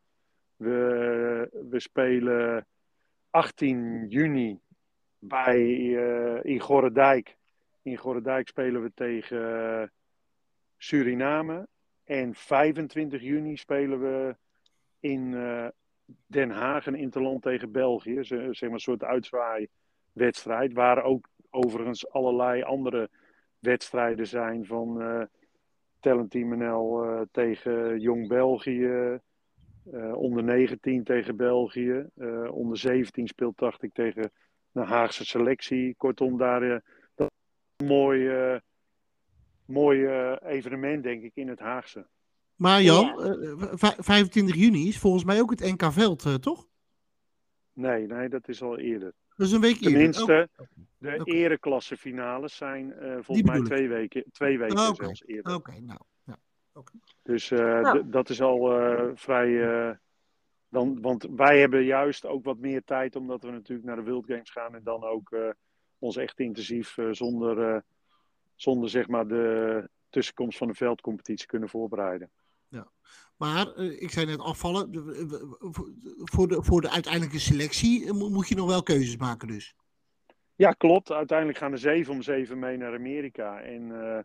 [0.60, 2.66] We, we spelen
[3.30, 4.60] 18 juni
[5.18, 7.36] bij, uh, in Gorredijk.
[7.82, 9.92] In Gorredijk spelen we tegen
[10.76, 11.68] Suriname.
[12.04, 14.36] En 25 juni spelen we
[15.00, 15.68] in uh,
[16.26, 18.24] Den Haag een interland tegen België.
[18.24, 20.72] Zeg maar een soort uitzwaaiwedstrijd.
[20.72, 23.10] Waar ook overigens allerlei andere
[23.58, 25.22] wedstrijden zijn van uh,
[26.00, 29.20] Talent Team NL tegen Jong België.
[29.92, 32.06] Uh, onder 19 tegen België.
[32.50, 34.32] onder 17 speelt, dacht ik, tegen
[34.72, 35.94] de Haagse selectie.
[35.96, 36.82] Kortom, daar
[37.14, 37.30] dat
[37.76, 38.60] een mooi,
[39.64, 40.06] mooi
[40.42, 42.06] evenement, denk ik, in het Haagse.
[42.56, 43.04] Maar Jan,
[43.76, 43.94] ja.
[43.98, 46.68] 25 juni is volgens mij ook het NK Veld, toch?
[47.72, 49.12] Nee, nee, dat is al eerder.
[49.40, 50.48] Dat is een week Tenminste, eerder.
[50.56, 50.66] Oh.
[50.98, 51.34] de okay.
[51.34, 54.94] ereklassefinales zijn uh, volgens mij twee weken, twee weken okay.
[54.94, 55.54] zelfs eerder.
[55.54, 56.00] Oké, okay, nou.
[57.22, 58.10] Dus uh, nou.
[58.10, 59.98] dat is al uh, vrij.
[60.68, 64.26] dan, want wij hebben juist ook wat meer tijd, omdat we natuurlijk naar de World
[64.26, 65.36] Games gaan en dan ook
[65.98, 67.84] ons echt intensief zonder,
[68.54, 72.30] zonder zeg maar de tussenkomst van de veldcompetitie kunnen voorbereiden.
[72.68, 72.90] Ja.
[73.36, 74.90] Maar uh, ik zei net afvallen.
[76.24, 79.74] Voor de, voor de uiteindelijke selectie moet je nog wel keuzes maken, dus.
[80.54, 81.12] Ja, klopt.
[81.12, 83.60] Uiteindelijk gaan er zeven om zeven mee naar Amerika.
[83.60, 84.18] En, uh,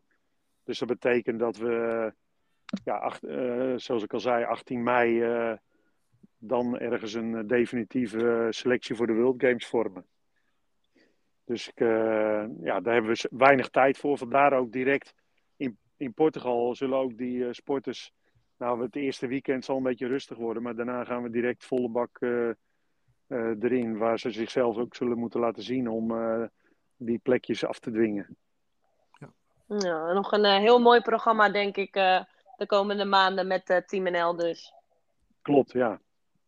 [0.63, 2.13] dus dat betekent dat we,
[2.83, 5.23] ja, acht, uh, zoals ik al zei, 18 mei
[6.37, 10.05] dan ergens een definitieve selectie voor de World Games vormen.
[11.45, 11.79] Dus ik,
[12.61, 14.17] ja, daar hebben we weinig tijd voor.
[14.17, 15.13] Vandaar ook direct
[15.57, 18.13] in, in Portugal zullen ook die sporters
[18.57, 21.89] nou, het eerste weekend zal een beetje rustig worden, maar daarna gaan we direct volle
[21.89, 22.49] bak uh,
[23.27, 26.43] uh, erin, waar ze zichzelf ook zullen moeten laten zien om uh,
[26.97, 28.37] die plekjes af te dwingen.
[29.19, 29.33] Ja,
[29.77, 31.95] ja nog een heel mooi programma, denk ik,
[32.57, 34.73] de komende maanden met Team NL dus.
[35.41, 35.99] Klopt, ja.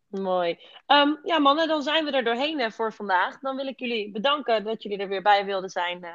[0.08, 0.60] Mooi.
[0.88, 3.40] Um, ja, mannen, dan zijn we er doorheen voor vandaag.
[3.40, 6.06] Dan wil ik jullie bedanken dat jullie er weer bij wilden zijn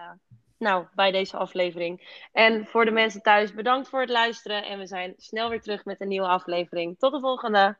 [0.63, 2.25] nou, bij deze aflevering.
[2.33, 4.65] En voor de mensen thuis, bedankt voor het luisteren.
[4.65, 6.99] En we zijn snel weer terug met een nieuwe aflevering.
[6.99, 7.79] Tot de volgende!